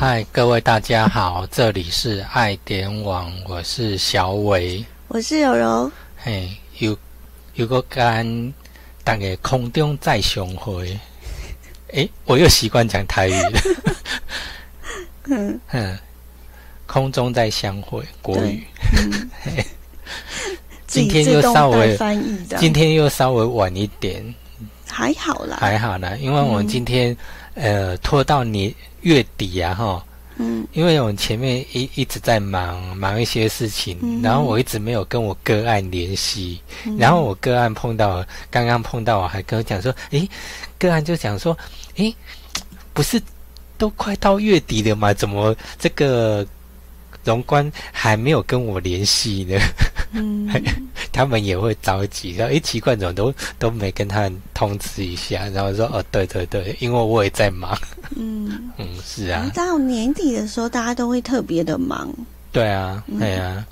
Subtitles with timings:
[0.00, 5.90] 嗨，各位大家好，这里是爱点网，我是小伟，我是柔柔。
[6.16, 6.48] 嘿，
[6.78, 6.96] 有
[7.54, 8.54] 有个干，
[9.02, 10.96] 大概空中再相会。
[11.94, 13.60] 诶，我又习惯讲台语了。
[15.30, 15.98] 嗯嗯，
[16.86, 18.64] 空中再相会，国语。
[20.86, 24.22] 今天又稍微翻译的，今天又稍微晚一点，
[24.88, 27.16] 还好啦，还好啦，因为我们今天
[27.54, 28.72] 呃拖到年。
[29.02, 30.04] 月底啊，哈，
[30.36, 36.60] 嗯，因为我前面一一直在忙忙一些事情，然后我一直没有跟我个案联系，
[36.98, 40.28] 然后我个案碰到，刚刚碰到，我还跟我讲说，诶，
[40.78, 41.56] 个案就讲说，
[41.96, 42.14] 诶，
[42.92, 43.20] 不是
[43.76, 45.12] 都快到月底了吗？
[45.12, 46.46] 怎么这个？
[47.24, 49.58] 荣官还没有跟我联系呢，
[50.12, 50.48] 嗯，
[51.12, 57.76] 他们也会着急，然后一奇怪，怎么都都没跟他们通知一下，然后说哦，对对对，因为我也在忙，
[58.16, 58.70] 嗯。
[58.78, 62.12] 嗯，是啊，到年底的时候，大家都会特别的忙，
[62.52, 63.66] 对啊，对啊，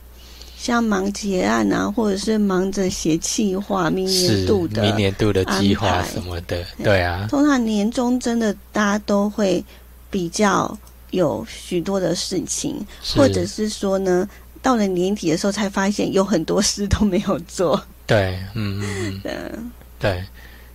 [0.58, 7.00] 像忙结案啊，或者是忙着写计划，明年度的明年度的计划什么的，对。
[7.02, 9.64] 啊，通常年终真的大家都会
[10.10, 10.76] 比较。
[11.12, 12.84] 有许多的事情，
[13.14, 14.28] 或者是说呢，
[14.66, 17.80] 到了年底的时候才发现有很多事都没有做。
[18.04, 20.24] 对，嗯嗯嗯， 对，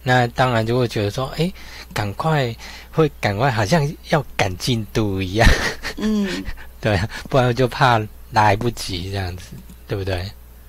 [0.02, 1.52] 那当然就会觉得说，哎，
[1.94, 2.56] 赶快
[2.89, 5.45] 会赶快，好像要赶进度一样。
[6.00, 6.42] 嗯，
[6.80, 6.97] 对，
[7.30, 9.47] 不然就怕来不及这样子，
[9.89, 10.25] 对不对？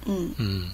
[0.06, 0.68] 嗯嗯，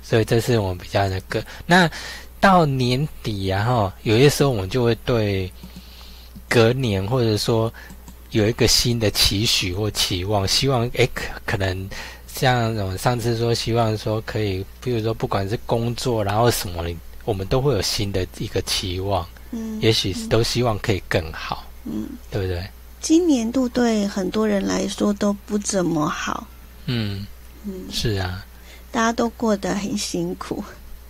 [0.00, 1.44] 所以这是我们比较那个。
[1.66, 1.90] 那
[2.38, 5.52] 到年底啊，哈，有些时候我们就会对。
[6.50, 7.70] 隔年，或者说
[8.30, 11.88] 有一个新的期许或期望，希望诶可可能
[12.26, 16.84] 像我上次说，希望说可以，比如说不管是工作，然后什么，
[17.24, 22.62] 我们都会有新的一个期望，嗯，也许都希望可以更好，嗯，对不对？
[23.00, 26.46] 今年度对很多人来说都不怎么好，
[26.86, 27.26] 嗯
[27.64, 28.44] 嗯，是啊，
[28.92, 30.62] 大家都过得很辛苦，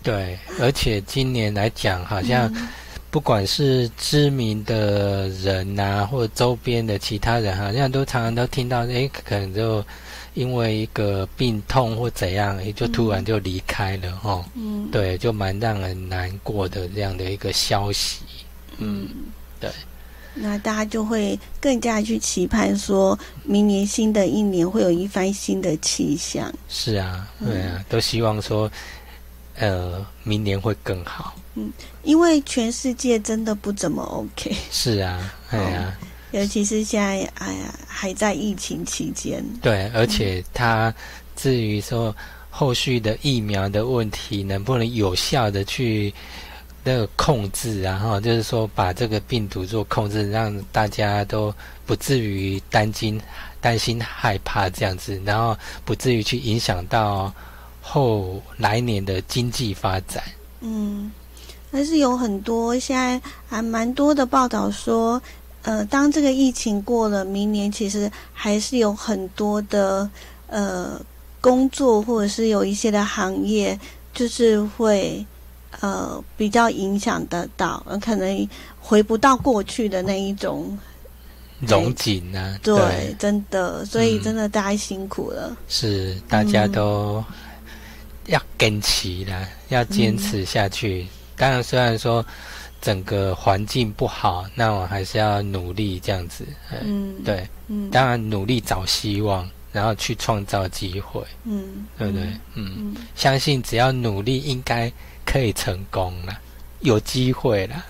[0.02, 2.52] 对，而且今年来讲，好像。
[3.10, 9.84] 不管是知名的人呐，或者周边的其他人，好像都常常都听到，哎，可能就
[10.34, 18.20] 因为一个病痛或怎样，也就突然就离开了，哈，嗯，对，就蛮让人难过的这样的一个消息，
[18.76, 19.08] 嗯，
[19.58, 19.70] 对，
[20.34, 26.52] 那大家就会更加去期盼，说明年新的一年会有一番新的气象。
[26.68, 28.70] 是啊，对啊，都希望说，
[29.58, 31.34] 呃，明年会更好。
[31.54, 34.56] 嗯，因为全世界真的不怎么 OK。
[34.70, 35.98] 是啊，哎呀，
[36.30, 39.44] 尤其是现在，哎呀，还在疫情期间。
[39.60, 40.94] 对，而且它
[41.34, 42.14] 至于说
[42.50, 46.12] 后续的疫苗的问题，能不能有效的去
[46.84, 51.52] 那个控制，然后就是说把这个病毒做控制，让大家都
[51.84, 53.20] 不至于担心、
[53.60, 57.32] 担心害怕这样子，然后不至于去影响到
[57.88, 60.22] 后来年的经济发展。
[60.60, 61.10] 嗯。
[61.70, 65.20] 还是有很多，现在还蛮多的报道说，
[65.60, 70.08] 呃，当这个疫情过了，明年其实还是有很多的
[70.46, 70.98] 呃
[71.42, 73.78] 工作，或者是有一些的行业，
[74.14, 75.22] 就是会
[75.80, 78.48] 呃比较影响得到，可能
[78.80, 80.78] 回不到过去的那一种
[81.60, 82.58] 融景啊。
[82.62, 85.54] 对，真的，所以真的大家辛苦了。
[85.68, 87.22] 是，大家都
[88.28, 91.06] 要坚持的，要坚持下去。
[91.36, 92.24] 当然，虽然说
[92.80, 96.44] 整个环境不好，那我还是要努力这样子。
[96.82, 101.22] 嗯，对，嗯，当然努力找希望，然后去创造机会。
[101.44, 102.26] 嗯，对不对？
[102.54, 104.92] 嗯，相信只要努力，应该
[105.24, 106.38] 可以成功了，
[106.80, 107.84] 有机会了。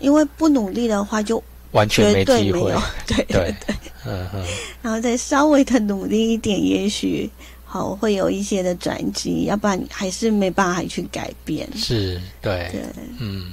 [0.00, 2.74] 因为不努力的话，就完全没机会。
[3.06, 3.76] 对 对对，
[4.06, 4.44] 嗯哼。
[4.82, 7.30] 然后再稍微的努力一点，也许。
[7.74, 11.68] 好，会有一些的转机，要不然还是没办法去改变。
[11.76, 12.84] 是，对，对，
[13.18, 13.52] 嗯。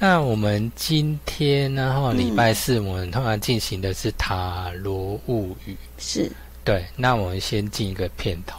[0.00, 1.94] 那我们今天呢？
[1.94, 5.76] 哈，礼拜四我们通常进行的是塔罗物语。
[5.96, 6.28] 是，
[6.64, 6.84] 对。
[6.96, 8.58] 那我们先进一个片头。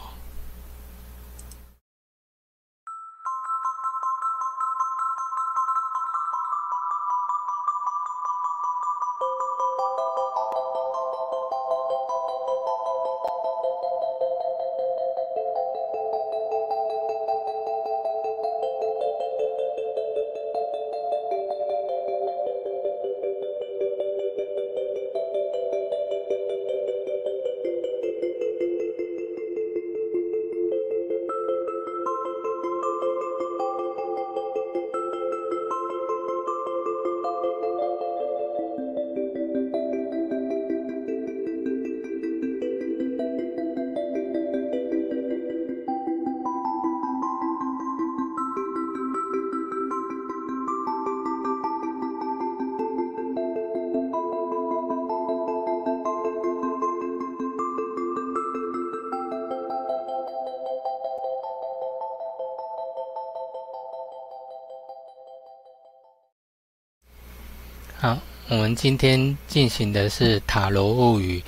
[68.55, 71.43] 我们今天进行的是塔罗物语。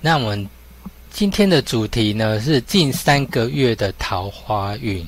[0.00, 0.48] 那我们
[1.08, 5.06] 今天的主题呢是近三个月的桃花运。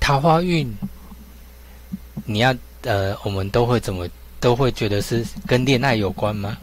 [0.00, 0.68] 桃花运，
[2.24, 2.52] 你要
[2.82, 4.08] 呃，我们都会怎么
[4.40, 6.58] 都会觉得是跟恋爱有关吗？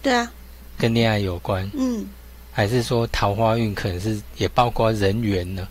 [0.00, 0.30] 对啊，
[0.78, 1.68] 跟恋爱有关。
[1.74, 2.06] 嗯，
[2.52, 5.66] 还是说桃花运可能是也包括人缘呢？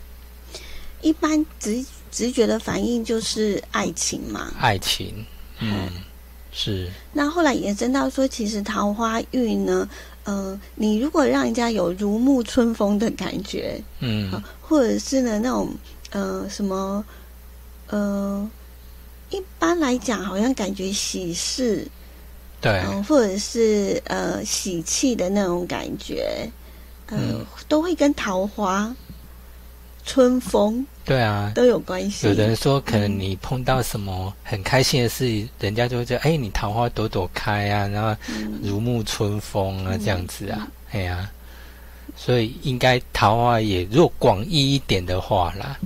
[1.00, 4.52] 一般直直觉的反应就是爱情嘛。
[4.60, 5.24] 爱情，
[5.60, 5.88] 嗯。
[6.56, 9.88] 是，那后来延伸到说，其实桃花运呢，
[10.22, 14.30] 呃，你如果让人家有如沐春风的感觉，嗯，
[14.60, 15.74] 或者是呢那种
[16.10, 17.04] 呃什么，
[17.88, 18.48] 呃，
[19.30, 21.88] 一般来讲好像感觉喜事，
[22.60, 26.48] 对，或者是呃喜气的那种感觉，
[27.08, 28.94] 嗯，都会跟桃花。
[30.04, 32.26] 春风，对啊，都有关系。
[32.26, 38.14] 有人说，可能你碰到什么很开心的事，人家就会说：“哎，你桃花朵朵开啊，然后
[38.62, 41.30] 如沐春风啊，这样子啊。”哎呀，
[42.16, 45.76] 所以应该桃花也，若广义一点的话啦，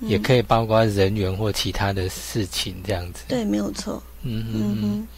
[0.00, 3.24] 也可以包括人缘或其他的事情这样子。
[3.28, 4.02] 对，没有错。
[4.22, 5.08] 嗯嗯嗯。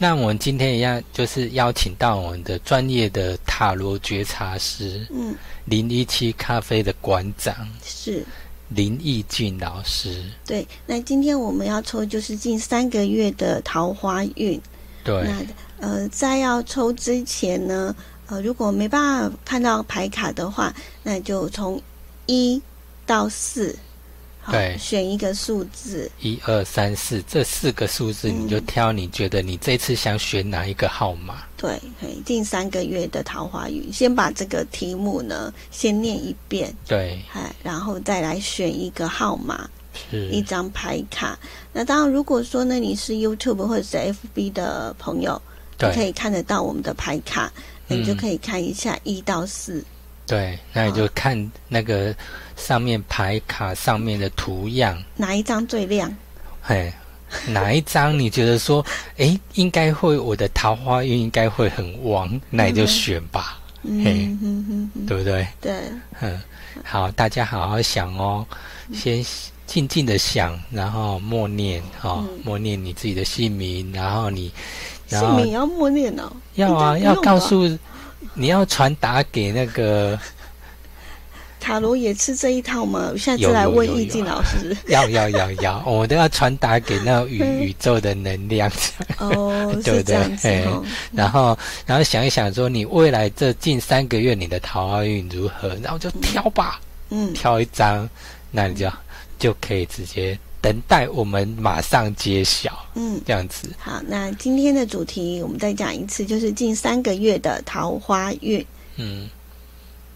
[0.00, 5.34] 那我们今天一样，就是邀请到我们的专业的塔罗觉察师，嗯，
[5.64, 8.24] 零一七咖啡的馆长是
[8.68, 10.22] 林义俊老师。
[10.46, 14.60] 对，那今天我们要抽就是近三个月的桃花运。
[15.02, 15.44] 对，那
[15.80, 17.92] 呃，在要抽之前呢，
[18.28, 20.72] 呃，如果没办法看到牌卡的话，
[21.02, 21.82] 那就从
[22.26, 22.62] 一
[23.04, 23.76] 到四。
[24.50, 31.42] 对，选一个数字，一二三四，这四个数字你就挑，你觉得你这次想选哪一个号码？
[31.56, 31.78] 对，
[32.24, 39.68] 近三个月的桃花运，先把这个题目呢先念一遍，对，哎，然后再来选一个号码，
[40.10, 40.28] 是。
[40.28, 41.38] 一张牌卡。
[41.72, 45.40] 那当然，如果说呢你是 YouTube 或者是 FB 的朋友，
[45.80, 47.52] 你可以看得到我们的牌卡，
[47.86, 49.84] 你就可以看一下一到四。
[50.28, 52.14] 对，那你就看那个
[52.54, 56.14] 上面牌卡上面的图样，哪一张最亮？
[56.60, 56.92] 嘿，
[57.46, 58.84] 哪一张你觉得说，
[59.16, 63.58] 哎，应该会我的桃花运应该会很旺，那你就选吧。
[63.82, 64.28] 嘿，
[65.06, 65.46] 对不对？
[65.62, 65.74] 对，
[66.20, 66.38] 嗯，
[66.84, 68.44] 好，大家好好想哦，
[68.92, 69.24] 先
[69.66, 74.52] 静静的想，然后默念，哈，默念你自己的姓名，然后你，
[75.08, 77.66] 姓名要默念哦，要啊，要告诉。
[78.34, 80.18] 你要传达给那个
[81.60, 83.12] 塔罗也是这一套吗？
[83.18, 84.76] 下次来问易静老师。
[84.86, 88.70] 要要要要，我都要传达给那宇 宇宙的能量。
[89.18, 90.16] 哦， 对不对？
[90.44, 90.64] 哎，
[91.12, 95.68] 然后然后想一想，说你未来这近三个月你的桃花运如何？
[95.82, 98.08] 然后就挑吧，嗯，挑一张，
[98.50, 98.90] 那你就
[99.38, 100.38] 就可以直接。
[100.60, 102.84] 等待我们马上揭晓。
[102.94, 103.68] 嗯，这样子。
[103.78, 108.64] 好，那今天的主题我们再讲一次，就是近三个月的桃花运。
[108.96, 109.28] 嗯，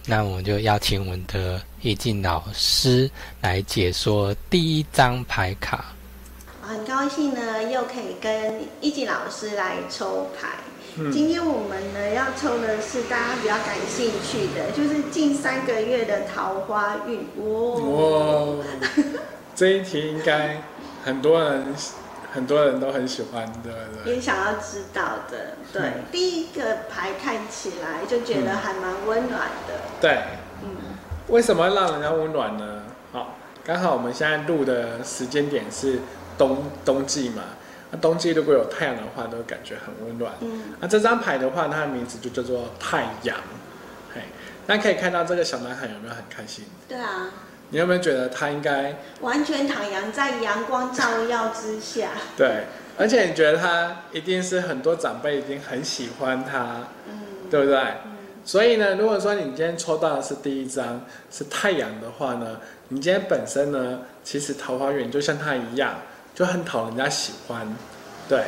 [0.06, 5.94] 那我们就邀请我们的易静老师来解说第一张牌卡。
[6.61, 10.49] 很高兴呢，又可以跟易静老师来抽牌。
[11.11, 17.18] 今天我们呢要抽的是大家比较感兴趣的，就是近三个月的桃花运。
[17.44, 18.62] 哇！
[19.54, 20.62] 这一题应该
[21.04, 21.66] 很多人
[22.32, 25.56] 很多人都很喜欢的，也想要知道的。
[25.73, 29.75] 对，第一个牌看起来就觉得还蛮温暖的。
[30.00, 30.23] 对，
[30.62, 30.71] 嗯，
[31.28, 32.85] 为什么让人家温暖呢？
[33.12, 35.99] 好，刚好我们现在录的时间点是
[36.38, 37.42] 冬冬季嘛，
[37.90, 40.32] 那冬季如果有太阳的话，都感觉很温暖。
[40.40, 43.37] 嗯，那这张牌的话，它的名字就叫做太阳。
[44.14, 44.23] 嘿，
[44.66, 46.64] 大家可以看到这个小男孩有没有很开心？
[46.88, 47.28] 对啊。
[47.72, 52.10] 你有没有觉得他应该完全徜徉在阳光照耀之下？
[52.36, 52.64] 对，
[52.98, 57.78] 而且你觉得他一定是很多长辈已经很喜欢他，嗯，对不对？
[58.04, 58.12] 嗯。
[58.44, 61.00] 所以呢，如果说你今天抽到的是第一张
[61.30, 65.94] 是太阳的话呢，你今天本身呢，其实桃花运就像他一样，
[66.34, 67.66] 就很讨人家喜欢。
[68.28, 68.44] 对，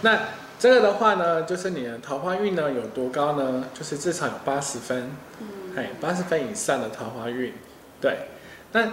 [0.00, 0.18] 那
[0.58, 3.64] 这个的话呢，就是你的桃花运呢有多高呢？
[3.74, 5.10] 就是至少有八十分，
[5.40, 7.52] 嗯，哎，八十分以上的桃花运，
[8.00, 8.16] 对。
[8.72, 8.90] 那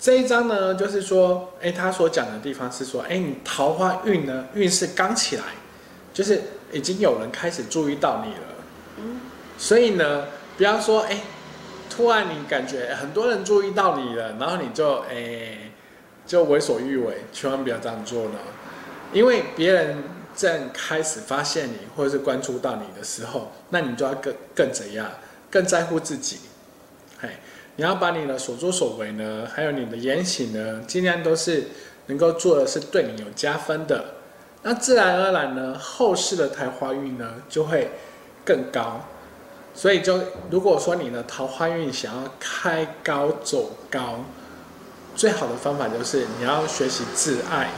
[0.00, 5.44] 这一章呢，就是说，哎，他所讲的地方是说，哎，你桃花运呢，运势刚起来，
[6.12, 6.42] 就是
[6.72, 9.06] 已经有人开始注意到你了。
[9.56, 11.20] 所以呢，不要说，哎，
[11.88, 15.70] 突然你感觉很多人注意到你了，然后你就，哎，
[16.26, 18.38] 就为所欲为，千万不要这样做呢。
[19.12, 20.02] 因为别人
[20.34, 25.08] 正开始发现你，或者是关注到你的时候，那你就要更更怎样，
[25.50, 26.40] 更在乎自己，
[27.20, 27.28] 嘿。
[27.76, 31.64] 你要把你的所作所为呢，还有你的言行呢，尽量都是
[32.06, 34.04] 能够做的是对你有加分的。
[34.62, 37.90] 那自然而然呢，后世的桃花运呢就会
[38.44, 39.00] 更高。
[39.74, 44.20] 所以就如果说你的桃花运想要开高走高，
[45.16, 47.70] 最好的方法就是你要学习自爱。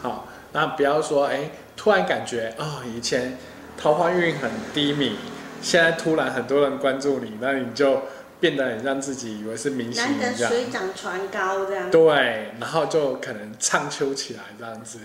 [0.00, 3.36] 好，那不要说哎，突然感觉啊，以前
[3.76, 5.16] 桃花运很低迷，
[5.60, 8.00] 现在突然很多人关注你，那你就。
[8.40, 11.90] 变得很让自己以为是明星一样，水涨船高这样。
[11.90, 14.98] 对，然后就可能唱秋起来这样子，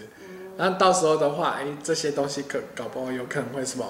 [0.57, 3.85] 那到时候的话，哎，这些东西可搞不好有可能会什么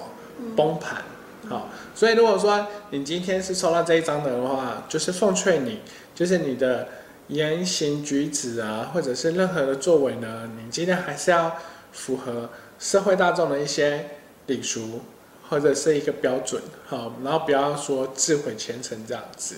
[0.56, 1.02] 崩盘。
[1.48, 5.80] 好，所以如果说你今天是抽到这一张的话，就是奉劝你，
[6.14, 6.88] 就是你的
[7.28, 11.54] 言行举止啊，或者是任何的作为呢，你今天还是要
[11.92, 12.48] 符合
[12.78, 14.06] 社会大众的一些
[14.46, 15.02] 礼俗。
[15.48, 19.56] 或者是一个标准，好，然后不要说自毁前程这样子，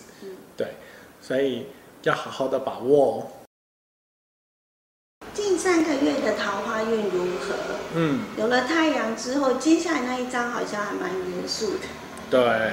[0.57, 0.75] 对，
[1.23, 1.67] 所以
[2.03, 3.31] 要好好的把握。
[5.33, 7.55] 近三个月的桃花运如何？
[7.95, 11.87] 嗯，有了太阳之后，接下来那一张好像还蛮严肃的。
[12.31, 12.73] 对，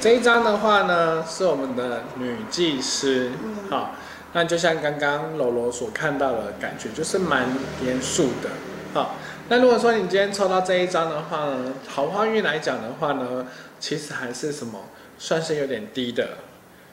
[0.00, 3.32] 这一张的话呢，是我们的女祭司，
[3.68, 3.96] 好，
[4.32, 7.48] 那就像刚刚柔柔所看到的感觉，就是蛮
[7.84, 8.50] 严肃的，
[8.94, 9.16] 好。
[9.48, 13.46] 那如果说你今天抽到这一张的话呢，桃花运来讲的话呢，
[13.78, 14.84] 其实还是什么，
[15.18, 16.38] 算是有点低的。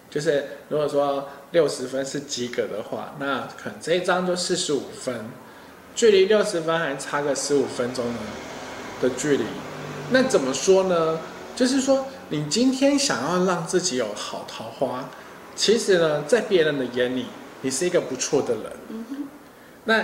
[0.10, 5.15] 就是如果说六十分是及格的话，那可能这一张就四十五分，
[5.96, 8.20] 距离六十分还差个十五分钟呢
[9.01, 9.46] 的距离。
[10.10, 11.20] 那怎么说呢？
[11.55, 15.10] 就是说你今天想要让自己有好桃花，
[15.55, 17.27] 其实呢，在别人的眼里，
[17.62, 18.63] 你是一个不错的人。
[19.86, 20.03] 那。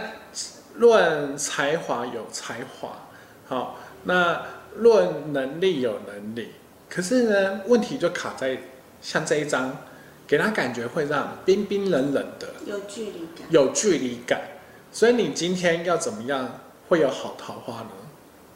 [0.78, 3.08] 论才华有才华，
[3.48, 4.44] 好，那
[4.76, 6.52] 论能力有能力，
[6.88, 8.60] 可是呢，问题就卡在
[9.02, 9.76] 像这一张，
[10.28, 14.42] 给他感觉会让冰冰冷冷的，有距离感，有距离感，
[14.92, 17.90] 所以你今天要怎么样会有好桃花呢？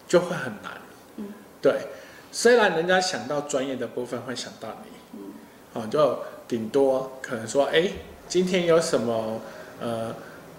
[0.07, 0.73] 就会很难。
[1.15, 1.87] 嗯，对，
[2.31, 5.33] 虽然人家想到专业的部分会想到你，嗯，
[5.73, 7.91] 哦，就顶多可能说，哎，
[8.27, 9.41] 今天有什么，
[9.79, 10.13] 呃。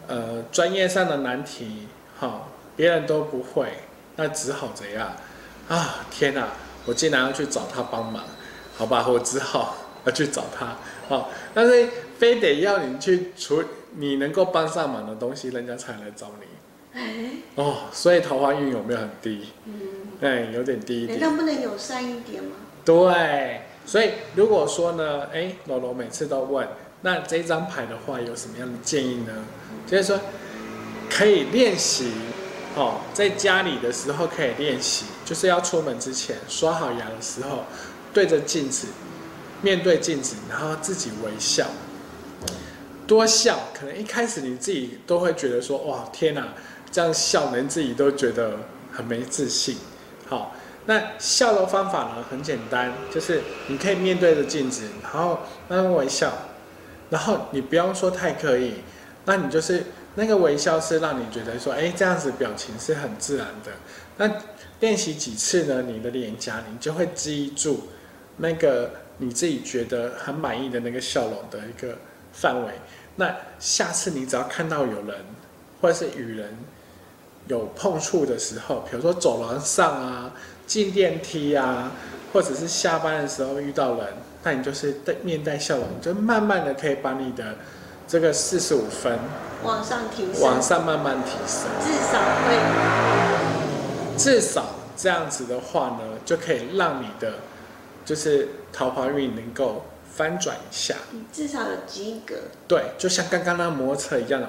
[0.08, 1.86] 呃，专业上的难题，
[2.18, 3.68] 哈，别人都不会，
[4.16, 5.12] 那只好怎样？
[5.68, 6.48] 啊，天哪，
[6.84, 8.24] 我竟然要去找他帮忙，
[8.76, 10.76] 好吧，我只好要去找他，
[11.08, 13.62] 哦，但是非得要你去处
[13.96, 17.00] 你能够帮上忙的东西，人家才来找你。
[17.00, 19.48] 哎，哦，所以桃花运有没有很低？
[19.64, 19.72] 嗯，
[20.20, 21.20] 哎，有点低一点。
[21.20, 22.56] 难道不能友善一点吗？
[22.84, 26.66] 对，所以如果说呢，哎，罗罗每次都问。
[27.02, 29.32] 那这张牌的话，有什么样的建议呢？
[29.86, 30.20] 就是说，
[31.10, 32.12] 可以练习，
[32.76, 37.64] 哦，在家里的时候可以练习，就是要出门之前刷好牙的时候，
[38.14, 38.86] 对着镜子，
[39.62, 41.66] 面对镜子，然后自己微笑，
[43.06, 43.58] 多笑。
[43.74, 46.54] 可能一开始你自己都会觉得说，哇，天哪，
[46.92, 48.58] 这样笑连自己都觉得
[48.92, 49.76] 很没自信。
[50.28, 50.54] 好，
[50.86, 56.32] 那笑的方法呢，很简单，就是你可以面对着镜子，然后慢慢微笑。
[57.12, 58.76] 然后你不用说太刻意，
[59.26, 63.70] 那你就是那个微笑是让你觉得说，哎，这样子表情是很自然的。
[64.16, 64.40] 那
[64.80, 67.90] 练习几次呢，你的脸颊你就会记住
[68.38, 71.98] 那个你自己觉得很满意的那个笑容的一个
[72.32, 72.72] 范围。
[73.16, 75.16] 那下次你只要看到有人
[75.82, 76.56] 或者是与人
[77.46, 80.32] 有碰触的时候，比如说走廊上啊、
[80.66, 81.92] 进电梯啊，
[82.32, 84.06] 或者是下班的时候遇到人。
[84.42, 87.56] 那你就是带面带笑容，就慢慢的可以把你的
[88.08, 89.18] 这个四十五分
[89.62, 92.56] 往上提升，往上慢慢提升，至少会，
[94.18, 94.64] 至少
[94.96, 97.34] 这样子的话呢，就可以让你的
[98.04, 102.34] 就是桃花运能够翻转一下，你至少有及格。
[102.66, 104.48] 对，就像刚刚那摩托车一样的，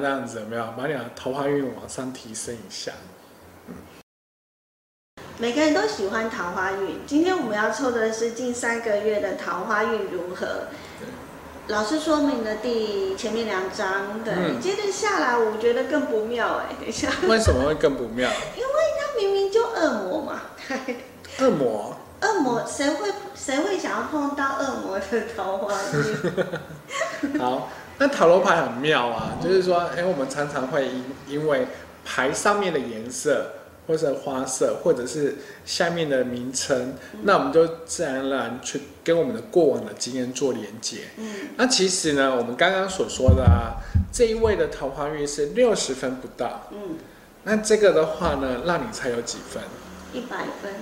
[0.00, 0.64] 那样子有没有？
[0.76, 2.92] 把你的桃花运往上提升一下？
[5.38, 7.00] 每个人都喜欢桃花运。
[7.06, 10.68] 今天我们要抽的是近三个月的桃花运如何？
[11.68, 16.74] 老师说明了第前面两张，对，接着下来我觉得更不妙哎。
[16.78, 18.28] 等一下，为什么会更不妙？
[18.56, 20.42] 因为他明明就恶魔嘛。
[21.40, 21.96] 恶魔？
[22.22, 22.64] 恶魔？
[22.66, 25.04] 谁会谁会想要碰到恶魔的
[25.36, 25.74] 桃花
[27.22, 27.38] 运？
[27.40, 31.66] 好，那塔罗牌很妙啊，就是说，哎，我们常常会因因为
[32.04, 33.50] 牌上面的颜色。
[33.92, 36.94] 或者花色，或者是下面的名称，
[37.24, 41.00] 那我们就自然而然去跟我们的过往的经验做连接。
[41.18, 43.76] 嗯，那其实呢，我们刚刚所说的啊，
[44.10, 46.68] 这一位的桃花运是六十分不到。
[46.70, 46.96] 嗯，
[47.44, 49.62] 那这个的话呢，让你猜有几分？
[50.14, 50.72] 一百分。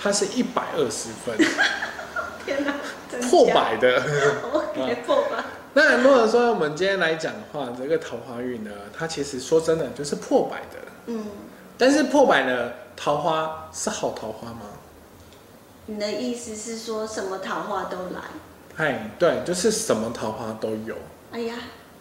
[0.00, 1.36] 它是一百二十分。
[2.46, 2.72] 天哪，
[3.28, 4.00] 破百的。
[5.04, 5.44] 破百。
[5.74, 10.88] 那如果说我们今天来讲的话，这个桃花运呢，它其实说真的就是破百的。
[11.08, 11.26] 嗯。
[11.78, 14.62] 但是破百的桃花是好桃花吗？
[15.86, 18.20] 你的意思是说什么桃花都来？
[18.76, 20.96] 哎，对，就是什么桃花都有。
[21.32, 21.54] 哎呀。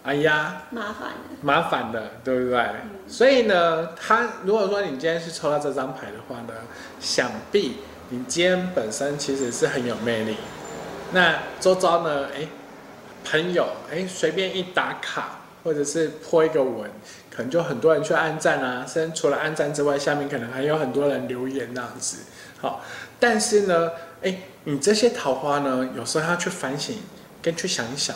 [0.04, 2.66] 哎呀，麻烦了麻烦的，对不对？
[3.10, 6.54] 所以呢，他如果说你今天是抽到这张牌的话呢，
[7.02, 10.38] 想必你今天本身其实是很有魅力。
[11.12, 12.48] 那周遭呢，哎，
[13.26, 16.90] 朋友，哎，随便一打卡，或者是泼一个文，
[17.38, 18.84] 可能就很多人去按赞啊。
[18.92, 22.18] 甚至除了按赞之外，下面可能还有很多人留言那样子。
[22.60, 22.84] 好，
[23.20, 23.92] 但是呢，
[24.24, 26.96] 哎，你这些桃花呢，有时候要去反省，
[27.40, 28.16] 跟去想一想。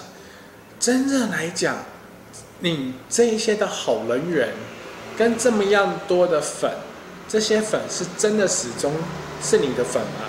[0.79, 1.77] 真正来讲，
[2.61, 4.49] 你这一些的好人缘，
[5.15, 6.71] 跟这么样多的粉，
[7.29, 8.91] 这些粉是真的始终
[9.43, 10.25] 是你的粉吗？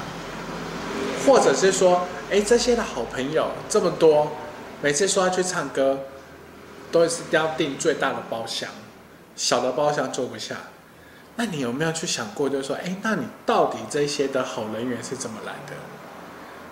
[1.26, 4.32] 或者是说，哎，这些的好朋友这么多，
[4.82, 6.00] 每次说要去唱歌，
[6.90, 8.68] 都是要订最大的包厢，
[9.37, 10.57] 小的包厢坐不下。
[11.37, 15.75] 那你有没有去想过，就是说，哎，那你到底这些的好人缘是怎么来的？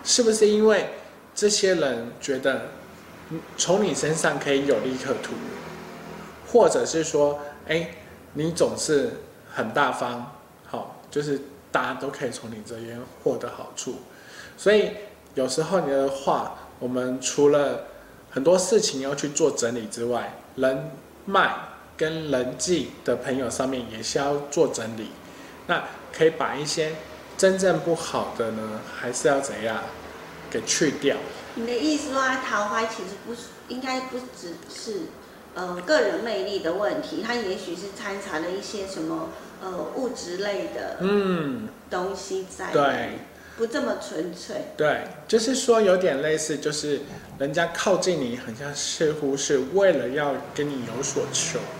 [0.04, 0.90] 是不是因为
[1.34, 2.68] 这些人觉得？
[3.56, 5.34] 从你身上可以有利可图，
[6.48, 7.38] 或者是说，
[7.68, 7.88] 哎，
[8.32, 9.20] 你总是
[9.54, 10.32] 很大方，
[10.66, 11.40] 好，就是
[11.70, 14.00] 大家都可以从你这边获得好处。
[14.56, 14.90] 所以
[15.34, 17.84] 有时候你的话，我们除了
[18.32, 20.90] 很多事情要去做整理之外，人
[21.24, 21.54] 脉
[22.00, 25.10] 跟人际的朋友上面也是要做整理。
[25.66, 25.84] 那
[26.16, 26.92] 可以把一些
[27.36, 29.82] 真正不好的呢，还是要怎样
[30.50, 31.18] 给去掉。
[31.56, 35.02] 你的意思说，桃花其实不是，应该不只是，
[35.54, 39.28] 呃，个人魅力的问题，它也许是掺杂了一些什么，
[39.62, 43.18] 呃，物质类的，嗯，东西在，对，
[43.58, 44.56] 不这么纯粹。
[44.76, 47.00] 对，就是说有点类似，就是
[47.38, 51.79] 人家靠近你，好像似乎是为了要跟你有所求，嗯，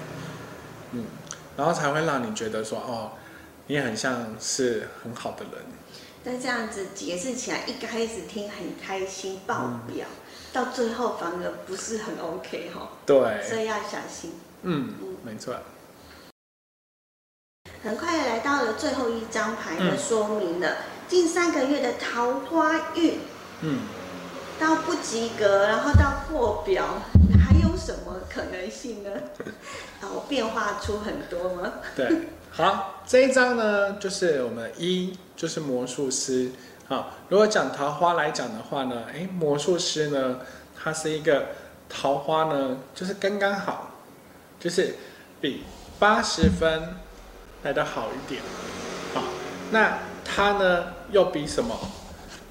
[1.57, 3.13] 然后才会让你觉得说，哦，
[3.67, 5.65] 你很像是很好的人。
[6.23, 10.07] 但这样子解释起来，一开始听很开心，爆表，
[10.53, 12.91] 到最后反而不是很 OK 哈。
[13.07, 13.17] 对。
[13.43, 14.35] 所以要小心。
[14.63, 15.55] 嗯嗯，没错。
[17.83, 20.77] 很快来到了最后一张牌的说明了，
[21.09, 23.21] 近三个月的桃花运，
[23.63, 23.81] 嗯，
[24.59, 26.85] 到不及格，然后到破表，
[27.81, 29.11] 什么可能性呢？
[30.03, 31.73] 哦，变化出很多吗？
[31.97, 32.29] 对。
[32.53, 36.51] 好，这一张呢，就是我们一就是魔术师。
[36.89, 40.41] 好，如果讲桃花来讲的话呢，哎，魔术师呢，
[40.77, 41.47] 他是一个
[41.89, 43.93] 桃花呢，就是刚刚好，
[44.59, 44.97] 就是
[45.41, 45.63] 比
[45.99, 46.97] 八十分
[47.63, 48.43] 来的好一点。
[49.15, 49.23] 好，
[49.71, 51.79] 那他呢又比什么？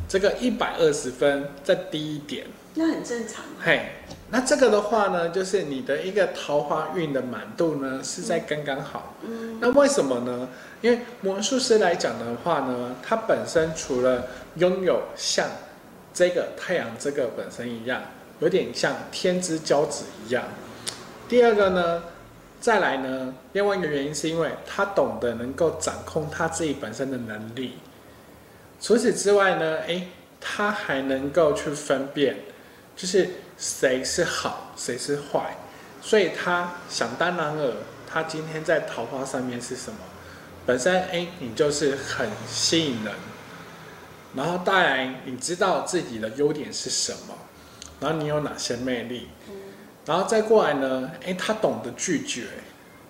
[0.07, 2.47] 这个一百二十分再低一点。
[2.75, 3.43] 那很正常。
[3.59, 3.91] 嘿。
[4.31, 9.15] 那这个的话呢，就是你的一个桃花运的满度呢是在刚刚好。
[9.23, 9.57] 嗯。
[9.59, 10.47] 那为什么呢？
[10.81, 15.49] 因为魔术师来讲的话呢，他本身除了拥有像
[16.13, 18.03] 这个太阳这个本身一样，
[18.39, 20.43] 有点像天之骄子一样。
[21.27, 22.03] 第二个呢，
[22.61, 27.79] 再来呢，另外一个原因是因为他懂得能够掌控他自己本身的能力。
[28.79, 30.07] 除此之外呢，诶，
[30.39, 32.37] 他还能够去分辨，
[32.95, 33.27] 就是。
[33.59, 35.57] 谁是好，谁是坏，
[36.01, 37.73] 所以他想当然尔，
[38.09, 39.99] 他今天在桃花上面是什么？
[40.65, 43.13] 本身哎，你就是很吸引人，
[44.33, 47.35] 然后当然你知道自己的优点是什么，
[47.99, 49.27] 然后你有哪些魅力，
[50.05, 51.11] 然后再过来呢？
[51.25, 52.45] 哎，他懂得拒绝，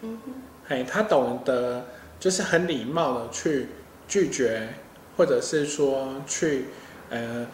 [0.02, 0.34] 嗯哼，
[0.70, 1.86] 哎，他懂得
[2.20, 3.68] 就是很礼貌的去
[4.08, 4.68] 拒绝，
[5.16, 6.70] 或者是说去
[7.12, 7.46] 呃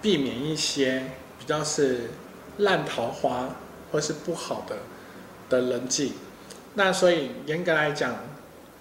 [0.00, 1.02] 避免一些
[1.40, 2.02] 比较是。
[2.58, 3.48] 烂桃花
[3.92, 4.76] 或是不好的
[5.48, 6.12] 的人际，
[6.74, 8.16] 那所以严格来讲，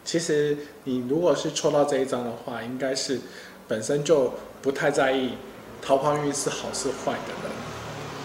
[0.04, 3.20] 其实你如果是抽到这一张的话，应该是
[3.68, 5.38] 本身就不太在意
[5.82, 7.52] 桃花运是好是坏的人，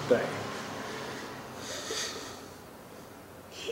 [0.09, 0.19] 对。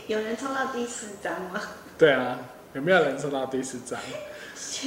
[0.07, 1.61] 有人抽到第四张吗？
[1.97, 2.39] 对啊，
[2.73, 3.99] 有没有人抽到第四张？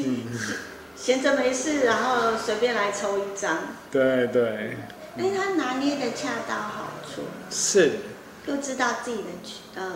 [0.04, 0.26] 嗯，
[0.96, 3.58] 闲着没事，然后随便来抽一张。
[3.90, 4.76] 对对。
[5.14, 7.98] 哎，他拿捏的恰到好处，是，
[8.46, 9.92] 又知道自己的呃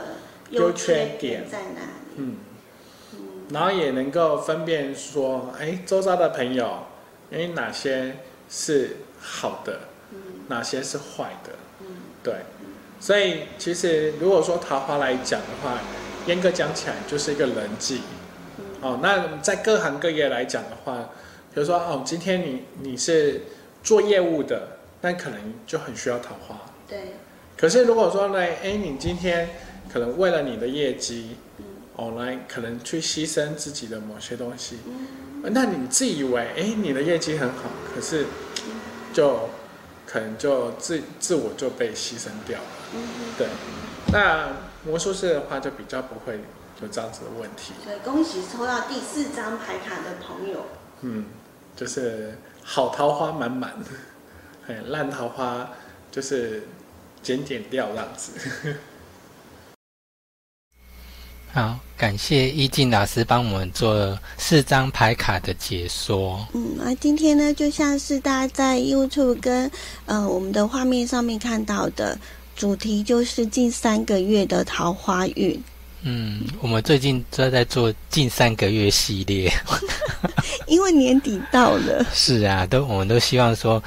[0.51, 2.37] 优缺点在哪里，嗯，
[3.51, 6.87] 然后也能够分辨说，哎，周遭的朋友，
[7.33, 8.19] 哎，哪些
[8.51, 9.81] 是好的，
[10.13, 11.87] 嗯，哪些是坏的，嗯，
[12.23, 12.35] 对，
[13.01, 15.79] 所以其实如果说桃花来讲的话，
[16.27, 18.03] 严格讲起来就是一个人际，
[18.83, 21.09] 哦，那在各行各业来讲的话，
[21.55, 23.41] 比如说哦，今天你你是
[23.83, 24.76] 做业务的。
[25.07, 26.61] 那可能就很需要桃花。
[26.89, 27.13] 对。
[27.57, 29.49] 可是如果说呢，哎，你今天
[29.93, 31.37] 可能为了你的业绩，
[31.95, 34.79] 哦，来可能去牺牲自己的某些东西，
[35.45, 38.27] 那你自以为哎你的业绩很好，可是
[39.13, 39.49] 就
[40.05, 42.67] 可能就自自我就被牺牲掉了。
[43.39, 43.47] 对。
[44.13, 44.49] 那
[44.85, 46.41] 魔术师的话就比较不会
[46.83, 47.75] 有这样子的问题。
[47.85, 50.67] 对，恭喜抽到第四张牌卡的朋友。
[51.03, 51.27] 嗯，
[51.77, 53.73] 就是好桃花满满，
[54.69, 55.69] 哎，烂桃花
[56.11, 56.67] 就是
[57.23, 58.77] 剪剪掉这样子。
[61.53, 66.47] 好，感谢易静老师帮我们做四张牌卡的解说。
[66.53, 69.71] 嗯，那今天呢，就像是大家在 YouTube 跟
[70.05, 72.19] 呃我们的画面上面看到的。
[72.57, 75.63] 主题就是近三个月的桃花运。
[76.05, 79.53] 嗯，我们最近都在做近三个月系列，
[80.67, 82.03] 因为年底到了。
[82.15, 83.83] 是啊，都我们都希望说，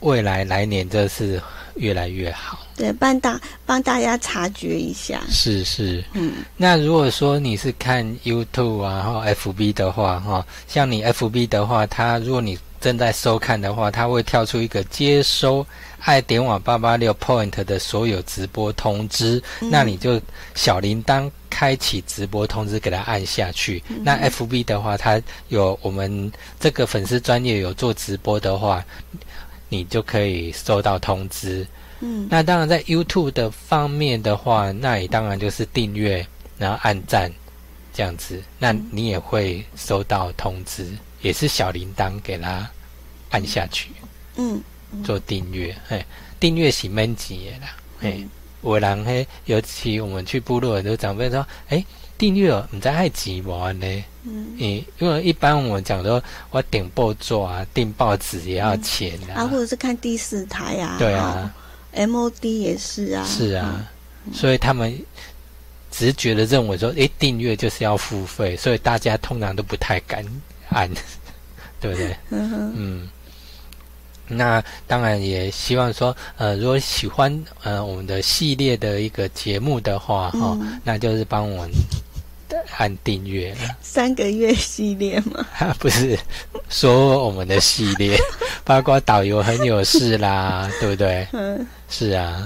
[0.00, 1.40] 未来来年这是
[1.76, 2.58] 越来越好。
[2.76, 5.22] 对，帮大帮大家察觉一下。
[5.30, 6.44] 是是，嗯。
[6.56, 15.66] 那如果说你是看 YouTube 啊，然后 FB 的话，哈，像你 FB 的话，它如果你正在收看的话，它会跳出一个接收。
[16.00, 20.20] 爱点网八八六 point 的所有直播通知，那你就
[20.54, 23.82] 小铃铛开启直播通知，给它按下去。
[24.04, 26.30] 那 FB 的话，它有我们
[26.60, 28.84] 这个粉丝专业有做直播的话，
[29.68, 31.66] 你就可以收到通知。
[32.00, 36.26] 嗯，那当然在 YouTube 的方面的话，那你当然就是订阅，
[36.58, 37.32] 然后按赞
[37.92, 40.86] 这样子，那你也会收到通知，
[41.22, 42.68] 也是小铃铛给它
[43.30, 43.90] 按下去。
[44.36, 44.62] 嗯。
[45.04, 46.02] 做订阅，嘿，
[46.38, 48.24] 订阅是免钱的啦，嘿，
[48.62, 51.84] 有人嘿，尤其我们去部落，很多长辈说，哎，
[52.16, 54.04] 订阅唔知爱几玩呢？
[54.26, 54.54] 嗯，
[54.98, 61.54] 因为一般我们讲说，我订报纸啊，订报纸也要钱啊，啊，或者是看第四台啊，对啊
[61.94, 63.88] ，MOD 也是啊，是啊，
[64.32, 64.92] 所以他们
[65.90, 70.24] 直觉的认为说，哎，订阅就是要付费，所以大家通常都不太敢
[70.70, 70.90] 按，
[71.80, 72.16] 对不对？
[72.30, 73.08] 嗯。
[74.28, 81.70] 那当然也希望说，呃，如果喜欢呃我们的系列的一个节目的话，哈，那就是帮我们
[82.76, 83.76] 按订阅了。
[83.80, 85.44] 三个月系列吗？
[85.78, 86.18] 不是，
[86.68, 88.18] 说我们的系列，
[88.64, 91.26] 包括导游很有事啦，对不对？
[91.32, 92.42] 嗯，是啊，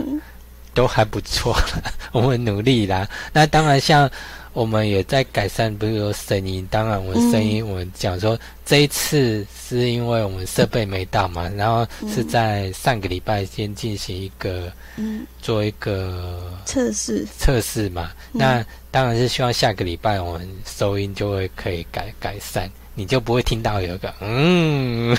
[0.74, 1.56] 都还不错
[2.12, 3.08] 我们努力啦。
[3.32, 4.10] 那当然像。
[4.52, 6.66] 我们也在改善，比如说声音。
[6.70, 17.24] 当然，我们声音，我们讲说这一次是因为我们设备没到嘛，然后是在上个礼拜先进行一个，嗯，做一个测试。
[17.38, 17.88] 测试。
[17.90, 18.10] 嘛。
[18.32, 25.16] 那当然是希望下个礼拜我们收音就会可以改改善，你就不会听到有一个嗯，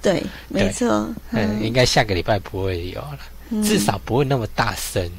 [0.00, 3.18] 对， 没错，嗯，应该下个礼拜不会有了，
[3.64, 5.10] 至少不会那么大声，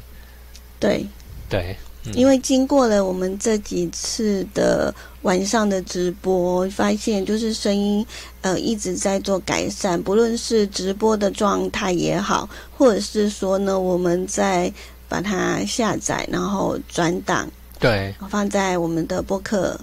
[0.79, 1.05] 对，
[1.49, 1.75] 对。
[2.13, 8.05] 因为经过了我们这几次的晚上的直播，发现就是声音
[8.41, 14.71] 呃一直在做改善，不论是直播的状态也好，或者是说呢，我们在
[15.09, 17.47] 把它下载然后转档，
[17.79, 19.79] 对，放在我们的播客，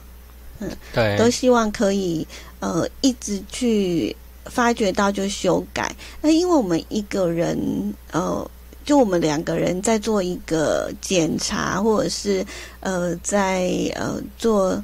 [0.61, 2.27] 嗯，对，都希望可以
[2.61, 4.15] 呃一直去
[4.47, 5.95] 发掘到就修改。
[6.21, 8.51] 那因为我们一个人呃。
[8.85, 12.45] 就我们两个人在做一个检查，或者是
[12.81, 14.83] 呃，在呃做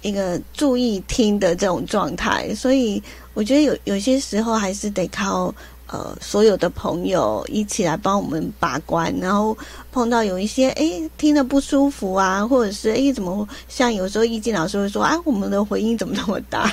[0.00, 3.02] 一个注意听的这种状态，所以
[3.34, 5.54] 我觉得有有些时候还是得靠
[5.86, 9.56] 呃所有的朋友一起来帮我们把关，然后
[9.92, 16.72] 碰到有一些哎听得不舒服啊，或者是哎怎么像有时候易静老师会说啊，我们的回音怎么那么大？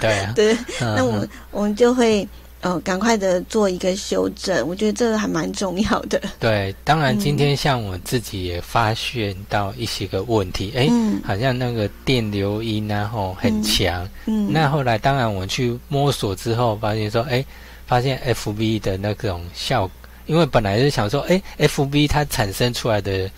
[0.00, 2.26] 对 对，那我们我们就会。
[2.66, 6.20] 呃，赶快的做一个修正，我觉得这个还蛮重要的。
[6.40, 10.90] 对，当然今天像我自己也发现到一些个问题，哎，
[11.24, 14.04] 好像那个电流音啊，吼很强。
[14.24, 17.44] 嗯，那后来当然我去摸索之后，发现说，哎，
[17.86, 19.88] 发现 F B 的那种效，
[20.26, 23.30] 因为本来是想说，哎，F B 它产生出来的。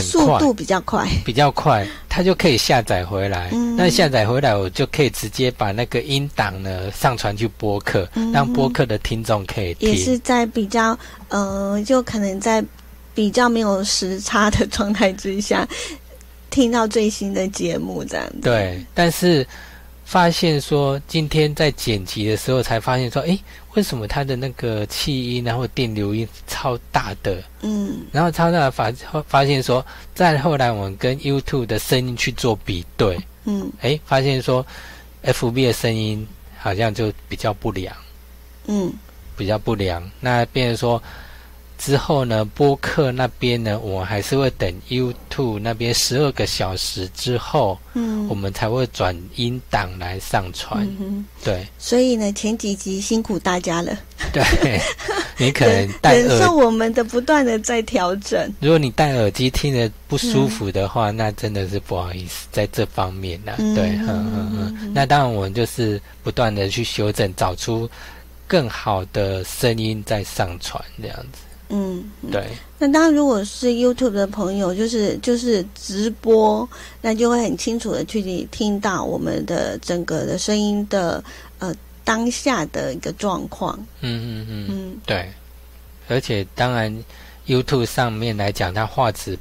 [0.00, 3.50] 速度比较快，比较快，它就可以下载回来。
[3.76, 9.90] 那下载回来，我就可以直接把那个音档呢上传去播客，让播客的听众可以听。
[9.90, 12.64] 也是在比较呃，就可能在
[13.14, 15.66] 比较没有时差的状态之下，
[16.50, 18.26] 听到最新的节目这样。
[18.42, 19.46] 对，但是。
[20.06, 23.36] 发现说，今天在剪辑的时候才发现说，哎，
[23.74, 27.42] 为什么它的那个气音然后电流音超大的？
[27.62, 28.92] 嗯，然后超大发
[29.26, 34.64] 发现说，再后来我们跟 YouTube 的声音去做比对，嗯，哎，发现说
[35.24, 36.24] ，FB 的声音
[36.56, 37.94] 好像就比较不良，
[38.68, 38.92] 嗯，
[39.36, 40.02] 比较不良。
[40.20, 41.02] 那变成说。
[41.78, 50.88] 之后呢，播客那边呢，我还是会等 YouTube 那边十二个小时之后，嗯，我们才会转音档来上传。
[51.44, 53.98] 对，所以呢，前几集辛苦大家了。
[54.32, 54.42] 对，
[55.38, 58.52] 你可能戴忍受我们的不断的在调整。
[58.60, 64.92] 如果你戴耳机听得不舒服的话，那真的是不好意思，在这方面呢，对，嗯嗯嗯。
[64.94, 67.88] 那当然，我们就是不断的去修正，找出
[68.46, 71.40] 更好的声音再上传这样子。
[71.68, 72.46] 嗯，对。
[72.78, 76.68] 那当然，如果是 YouTube 的朋友，就是就是直播，
[77.00, 81.22] 那就会很清楚的去听到我们的整个的声音的
[81.58, 81.74] 呃
[82.04, 83.76] 当下的一个状况。
[84.00, 85.28] 嗯嗯嗯嗯，对。
[86.08, 87.04] 而且当然
[87.46, 89.36] ，YouTube 上面来讲，它画质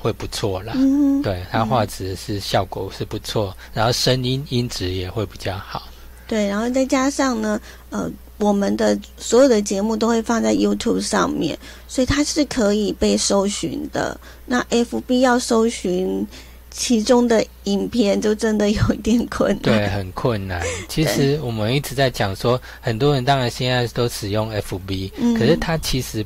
[0.00, 0.72] 会不错啦。
[0.76, 5.82] 嗯，对，它画质是效果是不错，然后声音音质也会比较好。
[6.26, 8.10] 对，然后再加上呢，呃。
[8.38, 14.18] 我们的所有的节目都会放在 YouTube 上面，所以它是可以被搜寻的。
[14.46, 16.26] 那 FB 要搜寻
[16.70, 19.62] 其中的影片，就真的有一点困难。
[19.62, 20.62] 对，很困难。
[20.88, 26.24] 其实我们一直在讲说，很多人当然现在都使用 FB，可是它其实。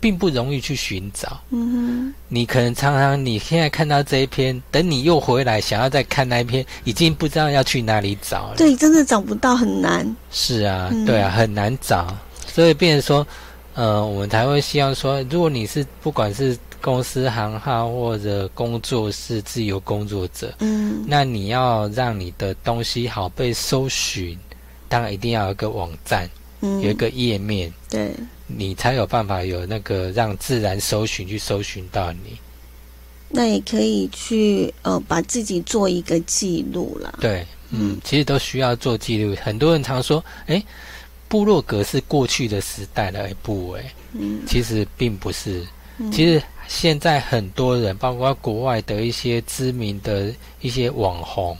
[0.00, 1.40] 并不容易去寻找。
[1.50, 8.56] 嗯哼，你可能常常你现在看到这一篇，等你又回来想要再看那一篇，已经不知道要去哪里找了。
[8.56, 10.16] 对，真的找不到，很难。
[10.30, 12.16] 是啊，对啊，很难找。
[12.46, 13.26] 所以，变成说，
[13.74, 24.38] 呃，我们才会希望说，如果你是不管是公司行号或者工作室自由工作者，嗯，那你要让你的东西好被搜寻，
[24.88, 26.28] 当然一定要有一个网站，
[26.60, 28.12] 嗯，有一个页面，对。
[28.48, 32.36] 你才有办法有那个让自然搜寻去搜寻到你。
[33.30, 37.14] 那也可以去呃把自己做一个记录啦。
[37.20, 39.36] 对，嗯，其实都需要做记录。
[39.42, 40.62] 很多人常说，哎，
[41.28, 43.84] 部落格是过去的时代的部位。
[44.14, 45.62] 嗯，其实并不是。
[46.10, 50.32] 其实现在很多人，包括国外的一些知名的
[50.62, 51.54] 一些网红，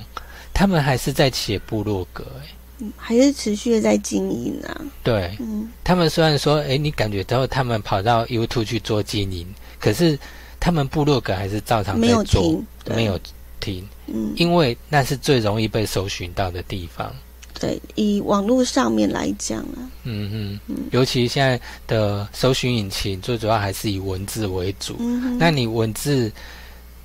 [0.55, 2.25] 他们还是在写部落格。
[2.41, 2.49] 哎。
[2.97, 4.81] 还是持续的在经营啊。
[5.03, 9.47] 对，嗯，他们虽然说，哎，你感觉到他们跑到 YouTube 去做经营，
[9.81, 10.19] 可是
[10.61, 13.19] 他们部落格还是照常在做，没有
[13.59, 17.13] 停，嗯，因为那是最容易被搜寻到的地方。
[17.59, 26.31] 对，以网络上面来讲啊，嗯嗯，尤其现在的搜寻引擎最主要还是以文字为主，嗯那你文字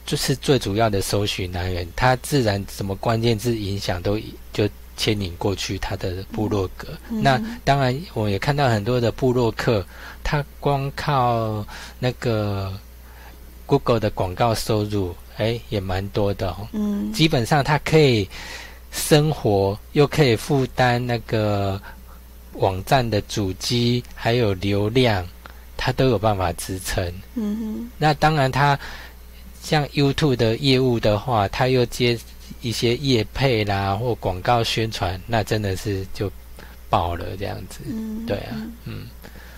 [0.05, 4.19] 就是最主要的搜寻来源，它自然什么关键字影响都
[4.51, 4.69] 就。
[4.95, 9.83] 牵引过去他的部落格，那当然我也看到很多的部落客，
[10.23, 11.65] 他光靠
[11.99, 12.71] 那个
[13.65, 16.67] Google 的广告收入，哎，也蛮多的哦。
[16.73, 18.29] 嗯，基本上他可以
[18.91, 21.81] 生活，又可以负担那个
[22.53, 25.27] 网站的主机，还有流量，
[25.75, 27.03] 他都有办法支撑。
[27.33, 28.79] 嗯哼，那当然他
[29.61, 32.17] 像 YouTube 的业务的话，他又接。
[32.63, 36.31] 一些业配啦或广告宣传，那真的是就
[36.89, 37.81] 爆了这样子。
[37.85, 39.05] 嗯，对啊，嗯，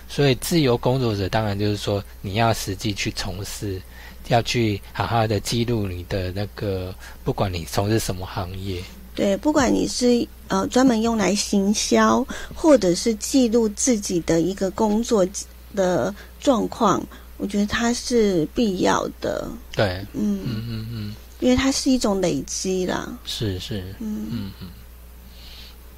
[0.08, 3.80] 所以自由工作者当然就是说，你要实际去从事，
[4.28, 6.92] 要去好好的记录你的那个，
[7.22, 8.82] 不管你从事什么行业。
[9.14, 15.26] 对，不管你是呃专门用来行销，或者是记录自己的一个工作
[15.74, 17.02] 的状况，
[17.36, 19.48] 我觉得它是必要的。
[19.72, 21.14] 对，嗯嗯嗯嗯。
[21.38, 24.68] 因为它是一种累积啦，是是，嗯嗯嗯。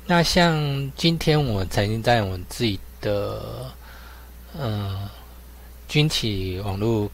[0.05, 3.71] 那像今天我曾经在我自己的
[4.59, 5.09] 呃
[5.87, 7.09] 军企网络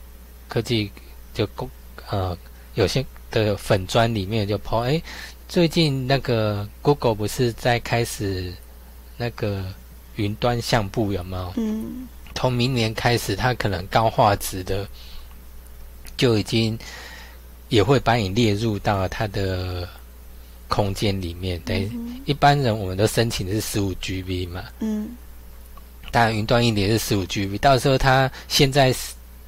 [0.48, 0.90] 科技
[1.34, 1.68] 就公
[2.08, 2.36] 呃
[2.74, 5.02] 有些的粉砖里面就抛，哎，
[5.46, 8.54] 最近那个 Google 不是在开始
[9.18, 9.62] 那个
[10.16, 11.52] 云端相簿有没有？
[11.56, 14.88] 嗯，从明年开始，它可能高画质的
[16.16, 16.78] 就已经。
[17.68, 19.88] 也会把你列入到它的
[20.68, 21.60] 空间里面。
[21.64, 21.90] 等于
[22.24, 24.64] 一般人，我们都申请的是十五 GB 嘛。
[24.80, 25.08] 嗯。
[26.10, 27.58] 当然，云端硬碟是十五 GB。
[27.58, 28.94] 到时候，它现在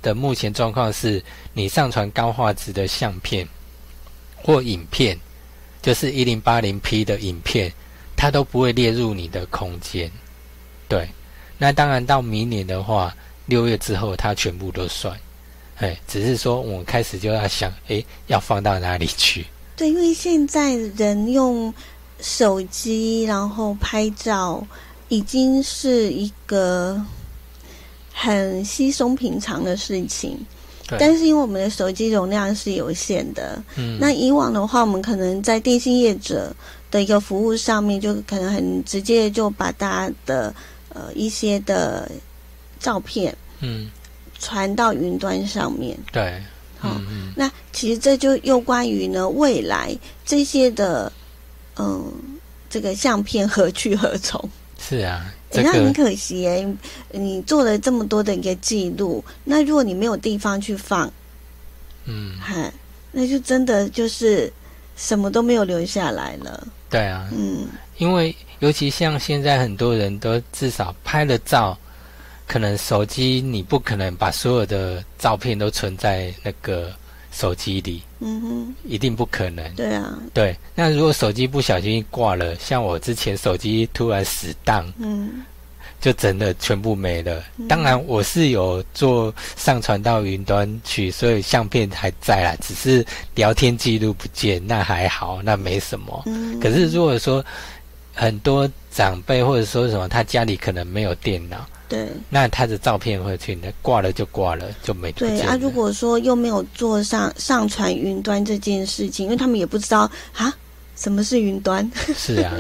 [0.03, 3.47] 的目前状况是，你上传高画质的相片
[4.35, 5.17] 或影片，
[5.81, 7.73] 就是一零八零 P 的影片，
[8.17, 10.11] 它都不会列入你的空间。
[10.89, 11.09] 对。
[11.57, 13.15] 那当然，到明年的话，
[13.47, 15.17] 六月之后，它全部都算。
[15.77, 19.47] 哎，只是说我开始就要想，哎，要放到哪里去？
[19.77, 21.73] 对，因为现在人用
[22.21, 24.67] 手机然后拍照，
[25.09, 27.01] 已经是一个
[28.13, 30.39] 很稀松平常的事情。
[30.99, 36.55] 但是因为我们的手机容量是有限的，嗯，那以往的话，我们可能在电信业者
[36.91, 40.55] 的一个服务上面，就可能很直接就把大家的。
[40.97, 42.11] 呃一些的
[42.81, 43.91] 照片，嗯，
[44.39, 45.97] 传到云端上面。
[46.13, 46.43] 对，
[46.79, 47.01] 好，
[47.35, 51.13] 那其实这就又关于呢未来这些的，
[51.77, 52.13] 嗯，
[52.69, 54.51] 这个相片何去何从？
[54.79, 56.67] 是啊，那很可惜哎，
[57.11, 61.11] 你做了这么多的一个记录，那如果你没有地方去放，
[62.05, 62.71] 嗯，嗨，
[63.11, 64.53] 那就真的就是
[64.97, 66.69] 什么都没有留下来了。
[66.91, 71.77] 对啊，嗯，因为尤其像现在很多人都至少拍了照，
[72.47, 76.93] 可能手机你不可能把所有的照片都存在那个
[77.33, 79.75] 手机里，嗯哼，一定不可能。
[79.75, 85.45] 对啊，对，那如果手机不小心挂了，像我之前手机突然死档，嗯。
[85.99, 87.43] 就真的全部没了。
[87.67, 93.05] 当然，我是有做上传到云端去，所以相片还在啦，只是
[93.35, 96.23] 聊天记录不见，那还好，那没什么。
[96.61, 97.45] 可是如果说
[98.15, 105.57] 很多长辈或者说什么，他家里可能没有电脑，对，那他的照片会去那挂了就挂了，就没对啊。
[105.61, 110.55] 如果说又没有做上上传云端这件事情，因为他们也不知道啊。
[110.99, 111.93] 什么是云端？
[112.17, 112.57] 是 啊，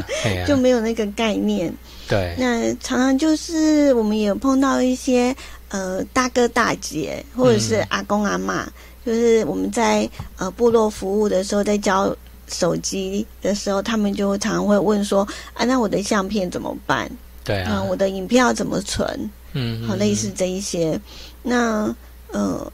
[0.46, 1.72] 就没有那个概念。
[2.06, 5.34] 对，那常常就是我们也碰到一些
[5.70, 8.70] 呃大哥大姐或者是阿公阿妈，
[9.06, 12.14] 就是我们在呃部落服务的时候，在教
[12.46, 17.10] 手机的时候，他们就常常会问说：“啊，那我的相片怎么办？
[17.46, 19.30] 对啊，我的影片要怎么存？
[19.54, 21.00] 嗯，好，类似这一些。
[21.42, 21.94] 那
[22.32, 22.70] 呃。”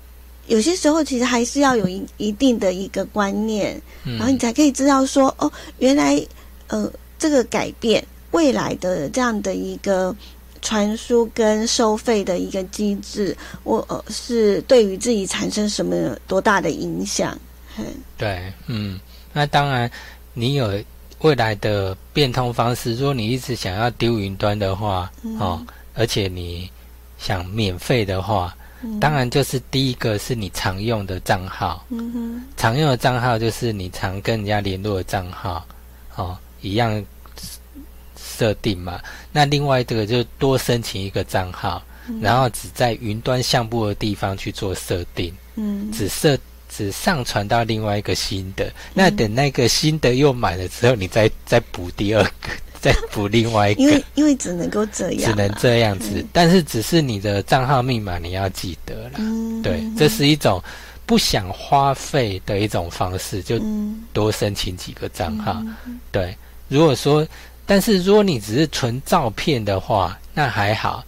[0.48, 6.20] 有些时候，其实还是要有一一定的一个观念，然后你才可以知道说，哦，原来，
[6.66, 10.14] 呃，这个改变未来的这样的一个
[10.60, 17.38] 传输跟收费的一个机制，我呃是对于自己产生什么多大的影响？
[18.18, 18.98] 对，嗯，
[19.32, 19.88] 那当然，
[20.34, 20.74] 你有
[21.22, 26.70] 未来的变通方式，如果你一直想要丢云端的话，哦，而且你
[27.18, 28.54] 想免费的话。
[29.00, 31.86] 当然，就是第一个是你常用的账号，
[32.56, 35.64] 常用的账号就是你常跟人家联络的账号，
[36.16, 37.00] 哦，一样
[38.16, 39.00] 设定嘛。
[39.30, 41.80] 那另外这个就多申请一个账号，
[42.20, 46.36] 然后只在云端相簿的地方去做设定，嗯，只设
[46.74, 48.72] 只上传到另外一个新的。
[48.94, 52.30] 那等那个新的又满了之后，你再再补第二个。
[52.82, 56.26] 再补另外一个，因为因为只能够这样，只能这样子。
[56.32, 59.20] 但是只是你的账号密码你要记得了，
[59.62, 60.60] 对，这是一种
[61.06, 63.56] 不想花费的一种方式，就
[64.12, 65.62] 多申请几个账号。
[66.10, 67.24] 对，如果说，
[67.64, 71.04] 但是如果你只是存照片的话，那还好。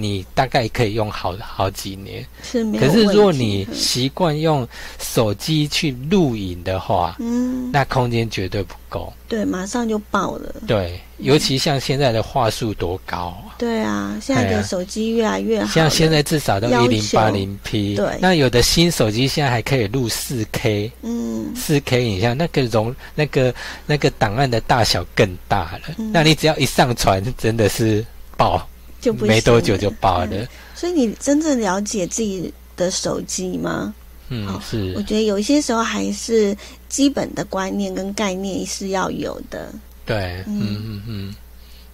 [0.00, 4.66] 你大概可以用好好几年，是没有可是如果你习惯用
[4.98, 9.12] 手机去录影的话，嗯，那空间绝对不够。
[9.28, 10.54] 对，马上就爆了。
[10.66, 13.54] 对，尤其像现在的话术多高啊！
[13.58, 15.66] 对啊，现在的手机越来越好。
[15.66, 17.94] 像现在至少都一零八零 P。
[17.94, 18.18] 对。
[18.20, 23.54] 那有的新手机现在还可以录四 K，嗯，四 K 影像，那个容那个
[23.86, 25.94] 那个档案的大小更大了。
[26.12, 28.04] 那你只要一上传，真的是
[28.36, 28.66] 爆。
[29.00, 33.94] 就没多久就爆了，所以你真正了解自己的手机吗？
[34.28, 34.92] 嗯，是。
[34.96, 36.56] 我觉得有一些时候还是
[36.88, 39.72] 基本的观念跟概念是要有的。
[40.06, 41.34] 对，嗯嗯嗯，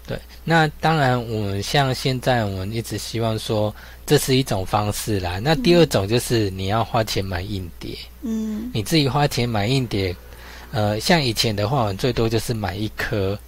[0.06, 0.18] 对。
[0.44, 5.38] 那当然，我们像现在，我们一直希望说，这是一种方式啦。
[5.42, 10.14] 那第二种就是你要花钱买硬碟，嗯，你自己花钱买硬碟，
[10.72, 13.38] 呃，像以前的话，我们最多就是买一颗，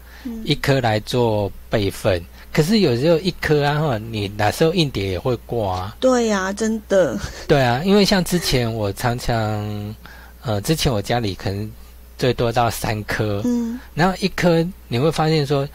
[0.44, 2.22] 一颗来做备份。
[2.52, 5.96] 可是有时候一颗啊，哈，你哪时候硬碟也会挂啊？
[6.00, 7.16] 对呀，真的。
[7.46, 9.94] 对啊，因为像之前我常常，
[10.42, 11.70] 呃，之前我家里可能
[12.16, 15.68] 最多到三颗，嗯，然后一颗你会发现说，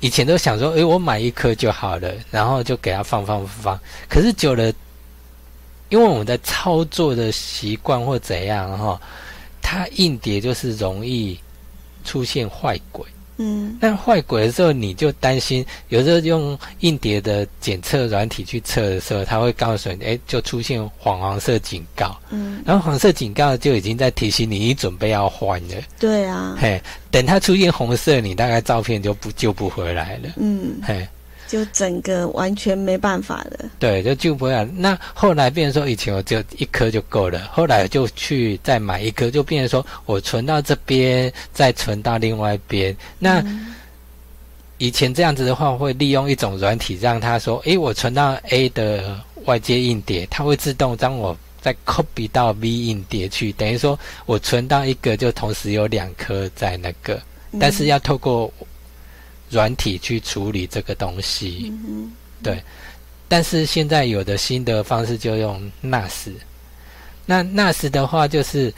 [0.00, 3.78] 以前都想说，诶，我买一颗就好了，然后就给它放放放。
[4.08, 4.72] 可是久了，
[5.90, 9.00] 因为我们的操作的习惯或怎样哈，
[9.60, 11.38] 它硬碟就是容易
[12.02, 13.06] 出现坏轨。
[13.38, 22.16] 嗯，那坏轨的时候，你就担心，有时候用硬碟的检测软体去测的时候，它会告诉你，哎，就出现黄黄色警告。
[22.30, 25.74] 嗯，然后黄色警告就已经在提醒你，你准备要换了。
[25.98, 26.80] 对啊，嘿，
[27.10, 30.30] 等它出现红色，你大概照片就不救不回来了。
[30.36, 31.06] 嗯，嘿。
[31.52, 34.64] 就整个完全没办法了，对，就救不了。
[34.74, 42.96] 那后来变成说，以前我就一颗就够了，后来就去再买一颗，就变成说我存到这边，再存到另外一边。
[43.18, 43.44] 那
[44.78, 57.20] 以前这样子的话，会利用一种软体，让他说：“诶，我存到 A 的外接硬碟，它会自动将我再 copy 到 B 硬碟去，等于说我存到一个，就同时有两颗在那个，
[57.60, 58.50] 但是要透过。”
[59.52, 61.72] 软体去处理这个东西。
[62.42, 62.60] 对，
[63.28, 66.32] 但是现在有的新的方式就用 NAS。
[67.24, 68.74] 那 NAS 的话就是。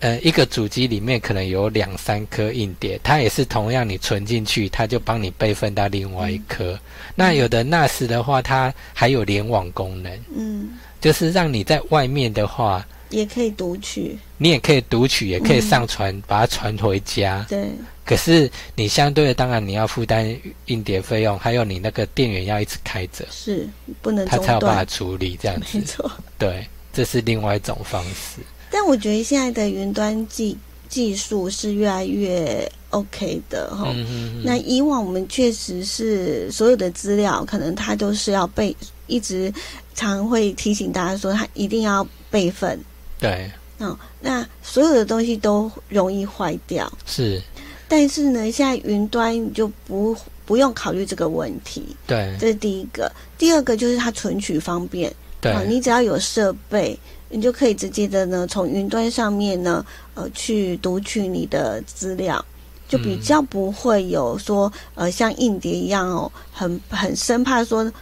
[0.00, 6.78] 呃，一个主机里面可能有两三颗硬碟，它也是同样，你存进去，它就帮你备份到另外一颗。
[7.16, 17.44] 那有的 NAS 的话，它还有联网功能，嗯，就是让你在外面的话，也可以读取，你也可以读取，也可以上传，把它传回家。
[17.48, 17.70] 对。
[18.04, 20.34] 可是你相对的，当然你要负担
[20.66, 23.68] 硬碟费用，还有你那个电源要一直开着，是
[24.00, 25.78] 不能它才有办法处理这样子。
[25.78, 26.10] 没错。
[26.38, 28.40] 对，这是另外一种方式。
[28.70, 30.56] 但我觉得现在的云端技
[30.88, 33.94] 技术是越来越 OK 的哈。
[34.42, 38.74] 那以往我们确实是所有的资料，可能它都是要备，
[39.06, 39.52] 一直
[39.94, 42.80] 常会提醒大家说，它一定要备份。
[43.18, 43.50] 对。
[43.78, 46.92] 嗯，那所有的东西都容易坏掉。
[47.06, 47.40] 是。
[47.86, 51.96] 但是呢，现在云端你就不不用考虑这个问题。
[52.06, 52.36] 对。
[52.40, 55.12] 这是第一个，第二个就是它存取方便。
[55.40, 55.54] 对。
[55.66, 56.98] 你只要有设备。
[57.30, 62.42] 你就可以直接的呢，从云端上面呢，呃，去读取你的资料，
[62.88, 67.92] 就比较不会有说，呃，像硬碟一样哦，很很生怕说。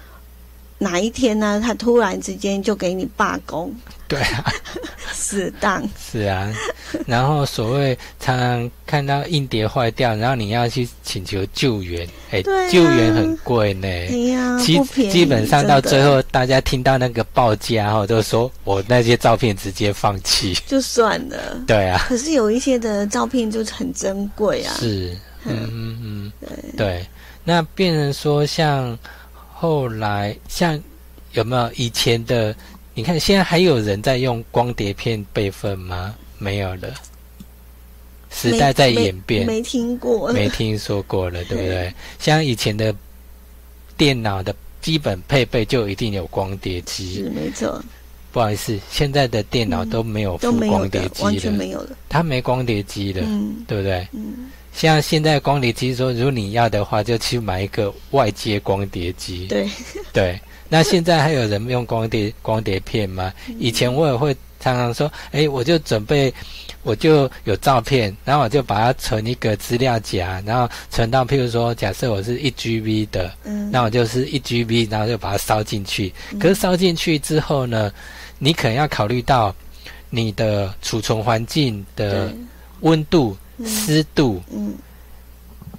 [0.79, 1.61] 哪一天呢？
[1.65, 3.75] 它突然之间就给你罢工？
[4.07, 4.45] 对啊，
[5.27, 6.53] 死当是啊。
[7.07, 13.89] 然后所谓常常看到硬碟坏掉，然后你要去请求救援，哎，救援很贵呢。
[13.89, 21.37] 哎呀，基基本上到最后，大家听到那个报价哈，都说我那些照片直接放弃 就算了。
[21.67, 24.75] 对啊，可是有一些的照片就是很珍贵啊。
[24.79, 27.07] 是，嗯嗯嗯，对对。
[27.45, 28.97] 那变成说像。
[29.59, 30.79] 后来像
[31.33, 32.55] 有没有以前的？
[32.97, 36.15] 你看现在还有人在用光碟片备份吗？
[36.39, 36.95] 没有了，
[38.31, 41.93] 时代在演变，没听过，没听说过了，对不对？
[42.19, 42.95] 像以前的
[43.99, 47.85] 电脑的基本配备就一定有光碟机，是没错。
[48.33, 53.21] 不好意思，现在的电脑都没有附光碟机了，完全没有了，它没光碟机了，
[53.69, 54.09] 对不对？
[54.13, 54.51] 嗯。
[54.73, 59.47] 像现在光碟机说，如果你要的话，就去买一个外接光碟机。
[59.49, 59.69] 对
[60.15, 60.41] 对，
[60.71, 63.33] 那现在还有人用光碟光碟片吗？
[63.59, 66.33] 以前我也会常常说，哎，我就准备，
[66.83, 76.13] 我就有照片，然后我就把它存一个资料夹，然后存到，譬如说，假设我是一 GB 的，嗯，那我就是一 GB，然后就把它烧进去。
[76.41, 77.93] 可是烧进去之后呢，
[78.39, 79.55] 你可能要考虑到
[80.11, 82.33] 你的储存环境的
[82.81, 83.37] 温度。
[83.65, 84.75] 湿度，嗯，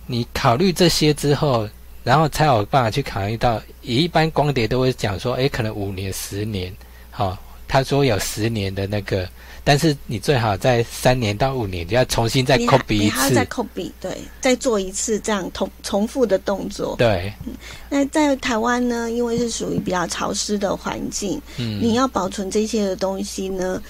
[0.08, 1.70] 你考虑这些之后，
[2.08, 6.74] 然后才有办法去考虑到，一般光碟都会讲说，哎，可能五年、十年，
[7.12, 7.38] 好，
[7.68, 9.28] 他说有十年的那个，
[9.62, 17.34] 但是你最好在三年到五年就要重新再 copy 一次，再 copy，对，再做一次这样重重复的动作，对。
[17.90, 23.84] 那在台湾呢，因为是属于比较潮湿的环境，嗯，你要保存这些的东西呢。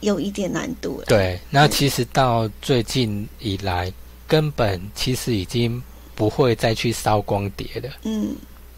[0.00, 1.02] 有一点难度。
[1.08, 3.92] 对，那其实到最近以来，
[4.28, 5.82] 根本其实已经
[6.18, 7.88] 不会再去烧光碟了。
[8.02, 8.34] 嗯，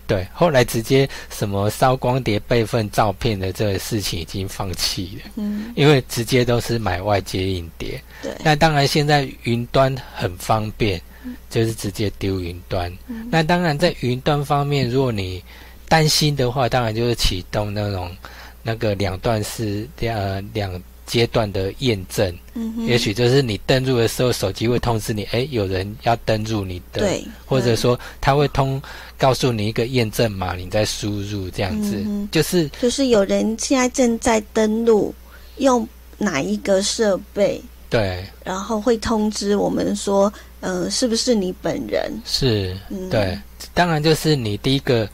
[0.07, 5.31] 对，后来直接什么烧光碟备份照片的这个事情已经放弃了。
[5.37, 7.99] 嗯，因为直接都是买外接硬碟。
[8.23, 11.01] 对，那当然现在云端很方便，
[11.49, 12.93] 就是直接丢云端。
[13.31, 15.43] 那当然在云端方面，如果你
[15.89, 18.15] 担心的话，当然就是启动那种
[18.63, 20.71] 那个两段式呃两。
[21.11, 28.81] 阶段的验证，嗯，也许就是你登录的时候，手机会通知你，哎，有人要登录你的，对，或者说他会通
[29.19, 32.01] 告诉你一个验证码，你再输入这样子，
[32.31, 35.13] 就是就是有人现在正在登录，
[35.57, 35.87] 用
[36.17, 42.13] 哪一个设备，对，然后会通知我们说，嗯，是不是你本人？
[42.25, 42.77] 是，
[43.11, 43.37] 对，
[43.75, 45.09] 当然就是你第一个。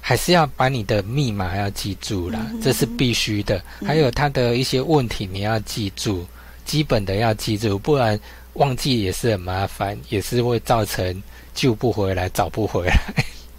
[0.00, 3.62] 还是要把你的密码要记住啦，这是必须的。
[3.86, 6.26] 还有它的一些问题你要记住，
[6.64, 8.18] 基本的要记住，不然
[8.54, 11.22] 忘记也是很麻烦，也是会造成
[11.54, 12.98] 救不回来、找不回来。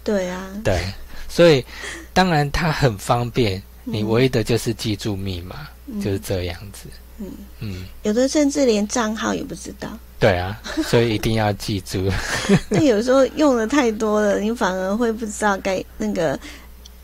[0.04, 0.82] 对啊， 对，
[1.28, 1.64] 所以
[2.12, 5.68] 当然它很方便，你唯一的就是记住密码，
[6.02, 6.88] 就是这样子。
[7.18, 7.26] 嗯
[7.60, 9.88] 嗯，有的甚至连账号也不知道。
[10.18, 12.08] 对啊，所以一定要记住。
[12.70, 16.38] 那有时候用的太多了，你反而会不知道该那个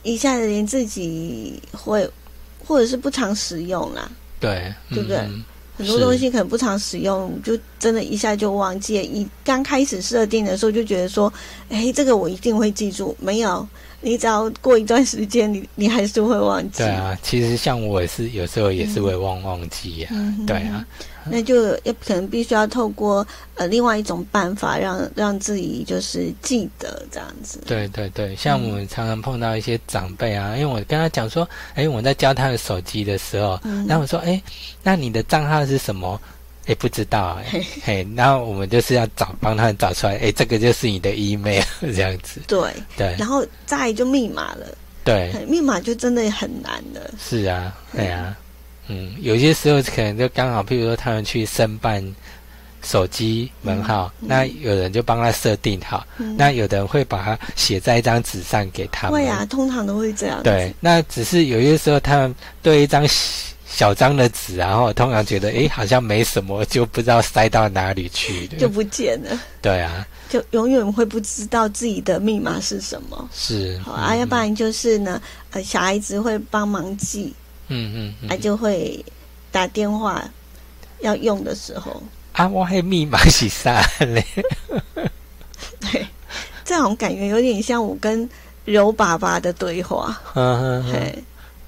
[0.05, 2.09] 一下子连自己会，
[2.65, 4.09] 或者是不常使用啦。
[4.39, 5.29] 对，对不对？
[5.79, 9.05] 很多东西可能不常使用，就真的一下就忘记了。
[9.05, 11.33] 一刚开始设定的时候就觉得说，
[11.71, 13.17] 哎，这个我一定会记住。
[13.21, 13.67] 没有，
[14.01, 16.79] 你只要过一段时间，你你还是会忘记。
[16.79, 20.09] 对啊，其实像我也是有时候也是会忘忘记呀。
[20.47, 20.85] 对啊。
[21.31, 23.27] 那就也可能必须要透过
[23.57, 27.61] 呃另外一种办法，让让自己就是记得这样子。
[27.67, 34.41] 对对对，像我们常常碰到一些长辈啊，因为我跟他讲说，哎，我在教他的手机的时候，然后我说，哎，
[34.83, 36.21] 那你的账号是什么？
[36.67, 42.43] 哎，不知道哎，嘿，然后我们就是要找帮他找出来，哎，这个就是你的 email 这样子。
[42.47, 42.61] 对
[42.95, 44.67] 对，然后再就密码了。
[45.03, 47.11] 对，密码就真的很难了。
[47.19, 48.37] 是啊，对啊。
[48.89, 52.05] 嗯，有些时候可能就刚好，譬如说他们去申办
[52.83, 56.07] 手机门号，那有人就帮他设定好，
[56.37, 59.21] 那有的人会把它写在一张纸上给他们。
[59.21, 60.43] 会啊，通常都会这样。
[60.43, 63.07] 对，那只是有些时候他们对一张
[63.71, 69.39] 小张的纸，然后通常觉得哎好像没什么，就不知道塞到哪里去就不见了。
[69.61, 73.29] 对啊，就永远会不知道自己的密码是什么。
[73.33, 77.33] 是，好啊，要不然就是呢，呃，小孩子会帮忙记。
[77.69, 79.05] 嗯嗯，他就会
[79.53, 80.25] 打电话
[81.01, 82.03] 要用的时候
[82.33, 84.25] 啊，我还密码是啥嘞？
[85.81, 86.07] 对，
[86.65, 88.29] 这种感觉有点像我跟
[88.65, 90.19] 柔爸爸的对话。
[90.35, 91.23] 嗯嗯，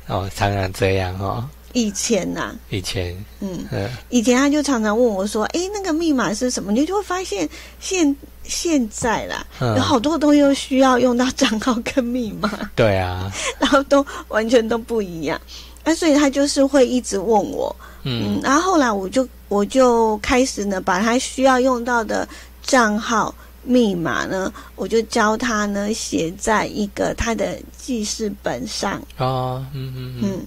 [0.07, 1.47] 哦，常常这样哦。
[1.73, 7.49] 以前呐，以前，嗯嗯，以前他就常常问我说：“哎，那个密码是什么？”你就会发现
[7.79, 12.71] 现现在啦，有好多东西都需要用到账号跟密码。
[12.75, 15.41] 对啊， 然后都完全都不一样。
[15.85, 22.29] 那所以他就是会一直问我，嗯，然后后来我就我就开始呢，把他需要用到的
[22.63, 29.01] 账号密码呢，我就教他呢写在一个他的记事本上。
[29.17, 30.47] 哦，嗯嗯嗯，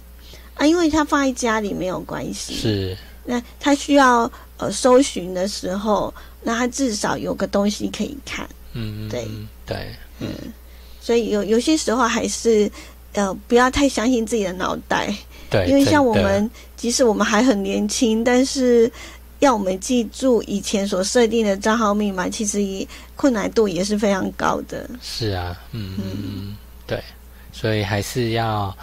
[0.64, 2.98] 啊，因为他放在家里没有关系，是。
[3.26, 8.48] 那他需要呃搜寻的时候，那他至少有个东西可以看。
[8.74, 9.28] 嗯，对
[9.66, 9.78] 对，
[10.20, 10.30] 嗯，
[11.02, 12.72] 所以有有些时候还是。
[13.16, 15.16] 呃，不要太相信自己的脑袋，
[15.48, 18.92] 对，因为像我们，即使我们还很年轻，但是
[19.38, 24.90] 要我们记住以前所设定的账号密码，其实也困难度也是非常高的。
[25.00, 26.58] 是啊，嗯嗯，
[26.88, 27.00] 对，
[27.52, 28.76] 所以还是要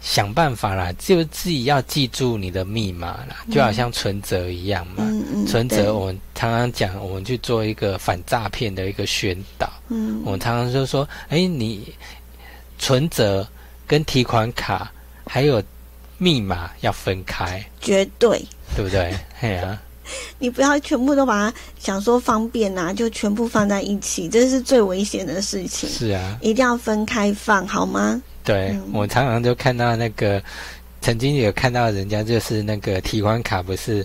[0.00, 4.96] 想办法啦，就自己要记住你的密码啦，就好像存折一样嘛。
[4.98, 9.70] 嗯嗯，存折我们常常讲，我们去做一个反诈骗的一个宣导。
[9.88, 11.92] 嗯，我们常常就说，哎，你。
[12.80, 13.44] 存折
[13.88, 14.88] 跟提款卡
[15.26, 15.60] 还有
[16.16, 18.40] 密码要分开，绝对
[18.76, 19.12] 对不对？
[19.36, 19.82] 嘿啊，
[20.38, 25.90] 你不要全部都把它想说方便啊，就全部放在一起，这是最危险的事情。
[25.90, 28.22] 是啊，一定要分开放，好吗？
[28.48, 30.42] 对，我常常就看到那个，
[31.02, 34.04] 曾经有看到人家就是那个提款卡不是。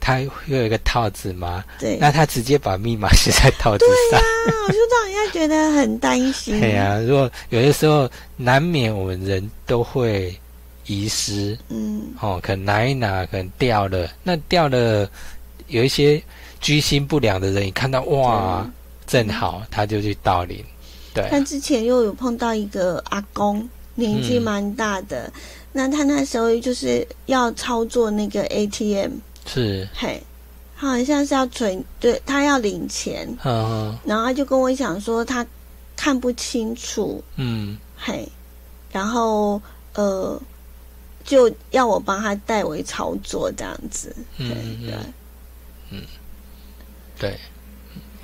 [0.00, 1.64] 他又有一个套子吗？
[1.80, 4.20] 对，那他直接把密码写在套子上。
[4.20, 6.60] 对呀，我就让人家觉得很担心。
[6.60, 10.38] 对呀，如果有些时候难免我们人都会
[10.84, 14.06] 遗失，嗯，哦，可能拿一拿，可能掉了。
[14.22, 15.08] 那掉了，
[15.68, 16.22] 有一些
[16.60, 18.70] 居心不良的人，一看到哇，
[19.06, 20.62] 正好他就去盗领。
[21.14, 21.26] 对。
[21.30, 23.66] 但之前又有碰到一个阿公，
[23.96, 25.32] 年纪蛮大的，
[25.72, 29.12] 那他那时候就是要操作那个 ATM。
[29.46, 30.22] 是，嘿，
[30.76, 35.46] 他好像是要存，对他要领钱，嗯，然后他就跟我讲说他
[35.96, 38.28] 看不清楚，嗯，嘿，
[38.90, 39.60] 然后
[39.94, 40.40] 呃，
[41.24, 44.48] 就要我帮他代为操作这样子，嗯。
[44.86, 44.96] 对，
[45.90, 46.02] 嗯，
[47.18, 47.38] 对，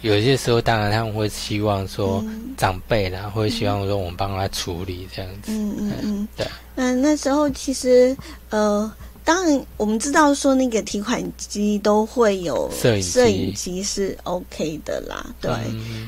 [0.03, 2.25] 有些时候当然他们会希望说
[2.57, 6.47] 长辈啦，会希望说我们帮他处理这样子，嗯嗯嗯，对，
[6.77, 8.17] 嗯，那时候其实
[8.51, 8.93] 呃。
[9.23, 15.53] 当然，我们知道说那个提款机都会有摄影摄影机是 OK 的啦，对。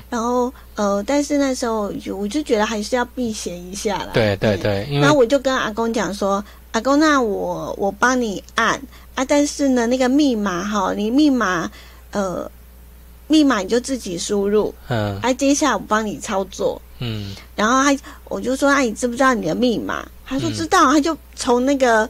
[0.08, 4.10] 然后呃，但是那时候就我就觉得还是要避嫌一下啦。
[4.14, 4.88] 对对对。
[5.00, 8.80] 那我就跟阿公讲说：“阿公，那我我帮你按
[9.14, 11.70] 啊，但是呢，那个密码哈，你密码
[12.12, 12.50] 呃，
[13.32, 14.74] 密码你就自己输入。
[14.88, 15.18] 嗯。
[15.22, 16.80] 啊，接下来我帮你操作。
[16.98, 17.34] 嗯。
[17.56, 22.08] 然后他我就说：‘啊，你知不知道你的密码？’他说：‘知道。’他就从那个。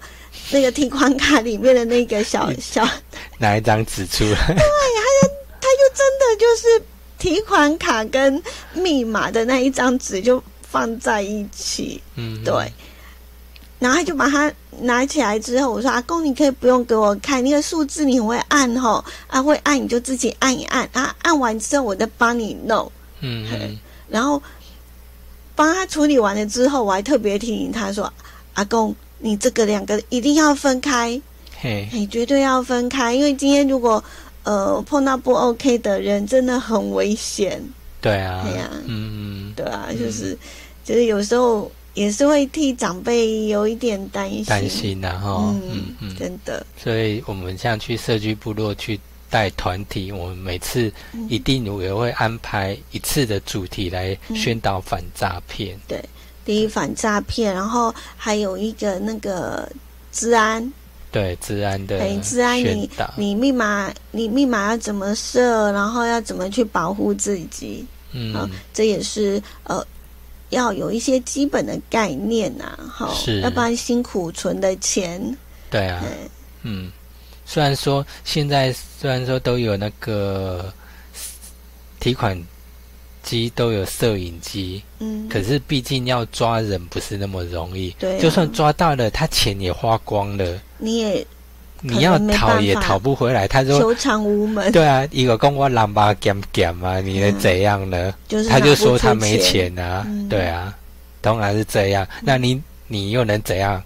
[0.50, 2.86] 那个提款卡里面的那个小小
[3.38, 5.28] 拿一张纸出来，对，他就
[5.60, 6.82] 他就真的就是
[7.18, 8.42] 提款卡跟
[8.72, 12.72] 密码的那一张纸就放在一起，嗯，对。
[13.82, 14.52] 然后他就把它
[14.82, 23.78] 拿起来之后，我说阿公，你可以不用给我看那个数字，你很会按吼，啊会按你就自己按一按啊，按完之后我再帮你弄，嗯，
[24.08, 24.40] 然后
[25.56, 28.12] 帮他处理完了之后，我还特别提醒他说，
[28.54, 28.94] 阿公。
[29.24, 31.22] 你这个两个一定要分开，
[31.60, 34.02] 嘿，绝对要分开，因为今天如果
[34.42, 37.62] 呃碰到不 OK 的人，真的很危险。
[38.00, 40.36] 对啊，对啊，嗯，对啊，就是
[40.84, 46.64] 就是有时候也是会替长辈有一点担心，担心然后，嗯嗯，真的。
[46.76, 50.92] 所以我们像去社区部落去带团体，我们每次
[51.28, 55.78] 一定也会安排一次的主题来宣导反诈骗。
[55.86, 56.02] 对，
[56.44, 59.70] 第一反诈骗，然后还有一个那个
[60.10, 60.72] 治安。
[61.10, 67.84] 对，治安的治安，你你密码你密码要怎么设，然后要怎么去保护自己？
[68.12, 69.82] 嗯，这也是呃，
[70.52, 73.10] 要有一些基本的概念呐，哈，
[73.42, 75.20] 要不然辛苦存的钱。
[75.70, 76.04] 对啊，
[76.62, 76.92] 嗯，
[77.44, 80.72] 虽然说现在虽然说都有那个
[81.98, 82.40] 提款
[83.22, 87.90] 机都有摄影机，嗯，可是毕竟要抓人不是那么容易。
[87.98, 90.60] 对，就算抓到了，他钱也花光了。
[90.76, 91.26] 你也
[91.84, 93.48] 你要逃也逃不回来。
[93.48, 94.70] 他说求偿无门。
[94.70, 98.14] 对啊，一个跟我狼吧减减嘛，你能怎样呢？
[98.28, 100.72] 就是他就说他没钱啊，对啊，
[101.20, 102.06] 当然是这样。
[102.22, 103.82] 那你你又能怎样？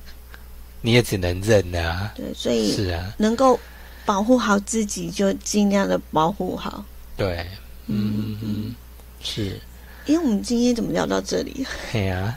[0.83, 2.13] 你也只能认啊。
[2.15, 3.59] 对，所以是啊，能够
[4.05, 6.85] 保护好自己就尽量的保护好。
[7.17, 7.47] 对，
[7.87, 8.75] 嗯嗯，
[9.23, 9.59] 是。
[10.05, 11.67] 因为我们今天怎么聊到这里？
[11.91, 12.37] 对啊。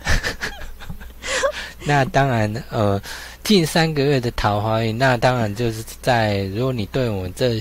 [1.85, 2.99] 那当然，呃。
[3.43, 7.59] 近三个月的桃花运，那当然就是在如果你对我们这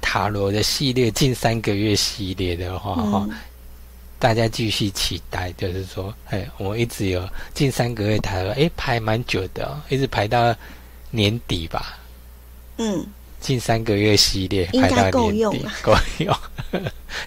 [0.00, 3.28] 塔罗的系列近三个月系列的话，哈，
[4.18, 5.52] 大家继续期待。
[5.52, 10.54] 就是说，哎，我一直有近三个月塔罗，哎，排蛮久的，一直排到
[11.10, 11.98] 年底吧。
[12.78, 13.06] 嗯，
[13.40, 16.34] 近三个月系列排到够用，够用。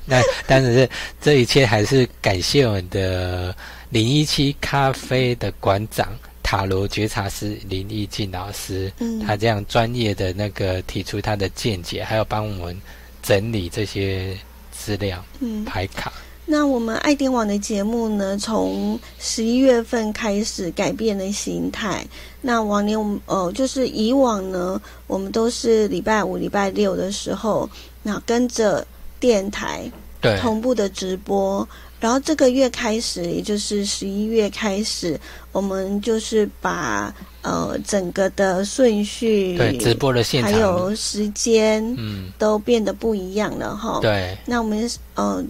[0.05, 0.89] 那但是
[1.21, 3.55] 这一切还是感谢我们的
[3.89, 6.07] 零一七咖啡的馆长。
[6.49, 12.81] 塔罗觉察师林义静老师，嗯，他这样专业的那个提出他的见解，还有帮我们
[13.21, 14.35] 整理这些
[14.71, 16.11] 资料，嗯，排卡。
[16.47, 22.03] 那我们爱电网的节目呢，从十一月份开始改变了形态。
[22.41, 27.69] 那往年我们呃，就是以往呢，我们都是礼拜五、礼拜六的时候，
[28.01, 28.83] 那跟着
[29.19, 29.87] 电台
[30.19, 31.69] 对同步的直播。
[31.99, 35.19] 然后这个月开始，也就是十一月开始，
[35.51, 40.51] 我们就是把呃整个的顺序、对直播的现场。
[40.51, 43.99] 还有时间，嗯，都变得不一样了哈。
[44.01, 45.43] 对，那我们呃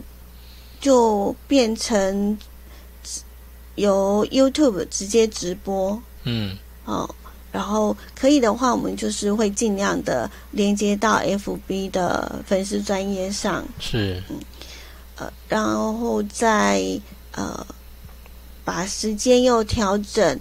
[0.82, 2.36] 就变成
[3.76, 7.08] 由 YouTube 直接直播，嗯，哦，
[7.52, 14.39] 然后可以的话，我们就是会尽量的连接到 FB 的粉丝专业上，是，嗯。
[15.20, 16.82] 呃，然后再
[17.34, 17.65] 呃，
[18.63, 20.39] 把时间又调整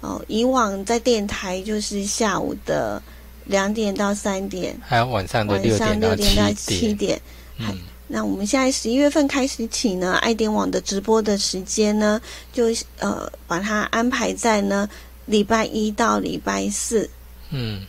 [0.00, 0.22] 哦。
[0.28, 3.02] 以往在电台就是下午的
[3.44, 6.14] 两点到三点，还有晚上的六点到
[6.52, 7.20] 七点。
[7.58, 12.20] 嗯，那我们现在十一月份开始起呢，爱点网的直播的时间呢，
[12.52, 12.66] 就
[12.98, 14.88] 呃把它安排在呢
[15.26, 17.08] 礼拜一到礼拜四，
[17.50, 17.84] 嗯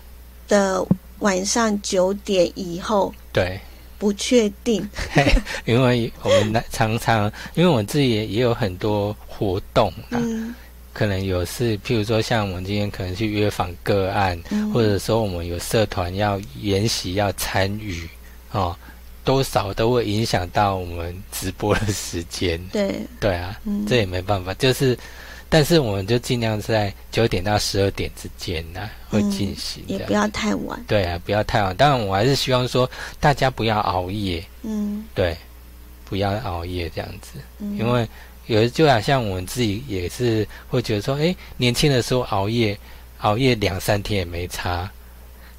[0.47, 0.85] 的
[1.19, 3.13] 晚上九点以后。
[3.31, 3.59] 对。
[3.97, 4.87] 不确定，
[5.65, 10.19] 因为我们常常，因为我自己也也有很多活动啊，
[10.93, 14.39] 可能有是，譬如说像我们今天可能去约访个案，
[14.73, 18.07] 或者说我们有社团要研习要参与，
[18.51, 18.75] 哦，
[19.23, 22.59] 多少都会影响到我们直播的时间。
[22.71, 24.97] 对，对啊，这也没办法，就是。
[25.47, 30.83] 但是我们就尽量在九点到十二点之间呢，会进行，也不要太晚。
[30.87, 31.73] 对啊，不要太晚。
[31.77, 32.89] 当然，我还是希望说
[33.19, 34.43] 大家不要熬夜。
[34.63, 35.37] 嗯，对，
[36.03, 38.07] 不要熬夜这样子，因为
[38.47, 42.77] 有的就好像我们自己也是会觉得说，哎，年轻的时候熬夜，
[43.19, 44.91] 熬夜两三天也没差。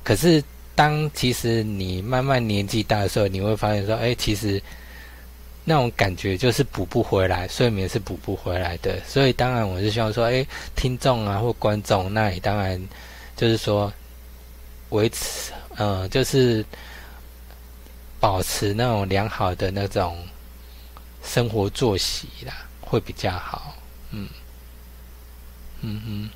[0.03, 0.43] 可是
[0.75, 4.61] 当其实你慢慢年纪大的时候，你会发现说，哎，其实。
[5.69, 9.01] 那种感觉就是补不回来，睡眠是补不回来的。
[9.05, 10.47] 所以当然我是希望说，哎，
[10.77, 12.81] 听众啊或观众，那你当然
[13.35, 13.93] 就是说
[14.91, 16.65] 维持，呃，就是
[18.21, 20.17] 保持那种良好的那种
[21.25, 23.75] 生活作息啦，会比较好。
[24.13, 24.29] 嗯，
[25.81, 26.31] 嗯哼。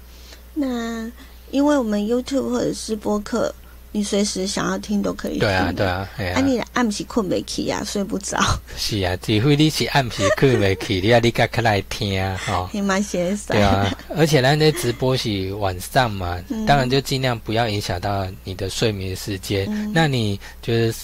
[0.55, 1.11] 那
[1.53, 3.55] 因为我们 YouTube 或者是播客。
[3.93, 5.39] 你随时想要听都可以。
[5.39, 8.39] 对啊，对啊，哎呀啊，你暗时困未起啊，睡不着。
[8.77, 12.71] 是啊，除非你是暗时困未起，你啊你赶快来听啊，哈。
[12.73, 13.57] 你蛮闲散。
[13.57, 19.69] 对啊，而且咱那直播是晚上嘛，当然就尽量不要影响到你的睡眠时间。
[19.93, 20.95] 那你就是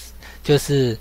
[0.44, 0.96] 就是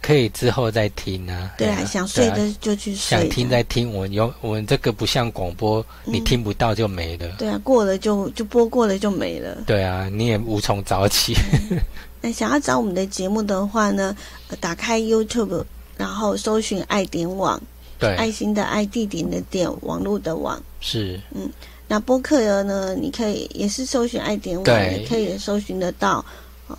[0.00, 1.52] 可以之后再听啊。
[1.58, 3.18] 对啊，想睡的就去睡。
[3.18, 7.28] 想听再听，我有我们这个不像广播，你听不到就没了。
[7.38, 9.56] 对啊，过了就就播过了就没了。
[9.66, 11.34] 对啊，你也无从早起。
[12.20, 14.16] 那想要找我们的节目的话呢，
[14.58, 15.64] 打开 YouTube，
[15.96, 17.60] 然后搜寻爱点网，
[17.98, 20.60] 对，爱心的爱，地点的点，网络的网。
[20.80, 21.48] 是，嗯，
[21.86, 26.24] 那播客呢，你可以也是搜寻爱点网，也可以搜寻得到。
[26.66, 26.76] 哦，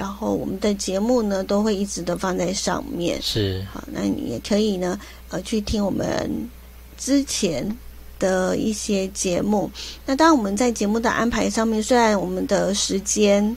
[0.00, 3.20] 然后我们的节目呢，都会一直的放在上面。
[3.20, 4.98] 是，好，那你也可以呢，
[5.28, 6.48] 呃，去听我们
[6.96, 7.76] 之前
[8.18, 9.70] 的一些节目。
[10.06, 13.54] 那当然，我们在节目的安排上面，虽然我们的时间。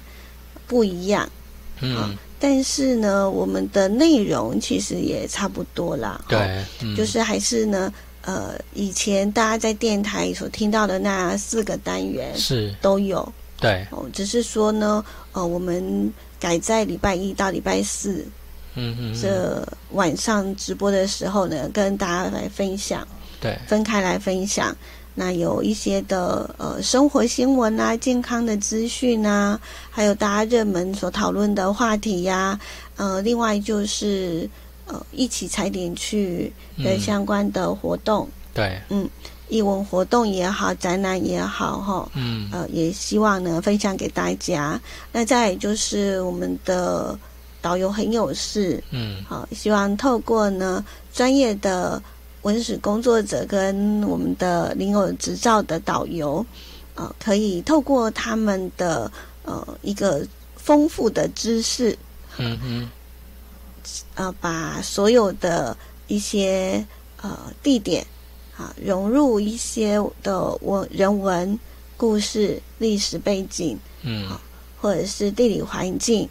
[0.65, 1.29] 不一样，
[1.81, 6.23] 嗯，但是呢，我们的内容其实也差不多啦。
[6.27, 6.65] 对，
[6.95, 16.11] 就是还是呢，呃，以前大家在电台所听到的那四个单元是都有，对，哦，只是说呢，呃，我们
[16.43, 18.25] 改在礼拜一到礼拜四，
[18.75, 23.07] 嗯嗯，这晚上直播的时候呢，跟大家来分享，
[23.39, 24.75] 对，分开来分享。
[25.15, 29.57] 那有一些的呃生活新闻啊，健康的资讯啊，
[29.89, 32.59] 还有大家热门所讨论的话题呀，
[32.97, 34.49] 呃，另外就是
[34.85, 36.51] 呃一起踩点去
[36.83, 39.07] 的相关的活动，对，嗯，
[39.53, 44.81] 艺文活动也好，展览也好，哈，嗯，呃，也希望呢分享给大家。
[45.11, 47.17] 那再就是我们的
[47.61, 50.83] 导游很有事，嗯，好，希望透过呢
[51.13, 52.01] 专业的。
[52.43, 56.45] 文史工作者跟我们的领有执照的导游，
[56.93, 59.09] 呃，可以透过他们的
[59.45, 60.27] 呃一个
[60.57, 61.97] 丰富的知识，
[62.37, 62.89] 嗯嗯，
[64.15, 65.77] 呃，把所有的
[66.07, 66.85] 一些
[67.21, 67.31] 呃
[67.63, 68.05] 地点
[68.57, 71.59] 啊融入一些的文人文
[71.97, 74.29] 故事、历史背景，嗯，
[74.79, 76.27] 或者是地理环境。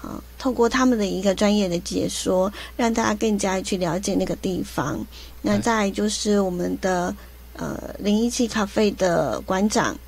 [0.00, 5.04] 啊，透过他们的一个专业的解说，让大家更加去了解那个地方。
[5.42, 7.12] 那再就是我们的
[7.54, 9.98] 呃零一七咖啡的馆长，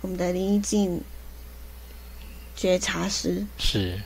[0.00, 0.98] 我们的林一静
[2.56, 4.00] 觉察师是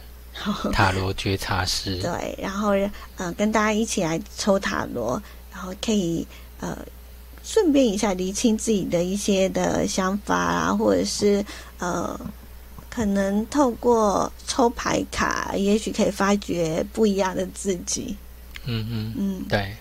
[0.73, 2.71] 塔罗觉察师， 对，然后
[3.17, 5.23] 呃跟大家一起来抽塔罗，
[5.53, 6.27] 然后可以
[6.61, 6.79] 呃
[7.43, 11.45] 顺便一下理清自己的一些的想法啊，或者是
[11.79, 12.19] 呃。
[12.91, 18.17] 可能透过抽牌卡，也许可以发掘不一样的自己。
[18.65, 19.77] 嗯嗯嗯，对。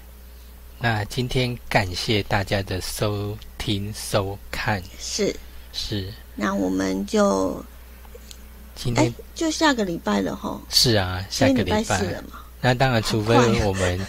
[0.77, 4.83] 那今天感谢大家的收听收看。
[4.99, 5.35] 是
[5.73, 6.13] 是。
[6.35, 7.63] 那我们就
[8.75, 10.61] 今天就下个礼拜了哈。
[10.69, 12.41] 是啊，下个礼拜了嘛。
[12.61, 13.99] 那当然，除非我们。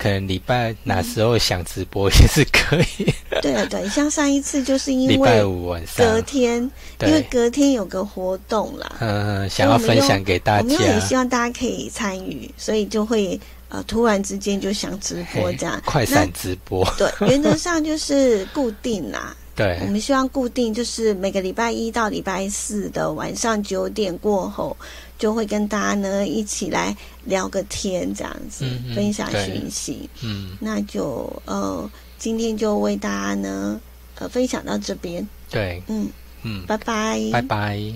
[0.00, 3.12] 可能礼拜哪时候想直播也是可以。
[3.42, 6.70] 对啊，对，像上一次就是因为礼拜五晚上隔天，
[7.02, 13.38] 因为隔天有个活动啦，嗯，想要分享给大家，我们也希望大家可以参与，所以就会
[13.68, 16.82] 呃突然之间就想直播这样，快闪直播。
[16.96, 19.36] 对，原则上就是固定啦。
[19.54, 24.74] 对，我们希望固定就是每个礼拜一到礼拜四的晚上九点过后。
[25.20, 26.96] 就会跟大家呢一起来
[27.26, 28.64] 聊个天这样子
[28.94, 30.08] 分享讯息。
[30.24, 30.56] 嗯。
[30.58, 33.78] 那就呃今天就为大家呢
[34.14, 35.28] 呃分享到这边。
[35.50, 35.82] 对。
[35.88, 36.08] 嗯
[36.42, 36.64] 嗯。
[36.66, 37.20] 拜拜。
[37.30, 37.92] 拜拜。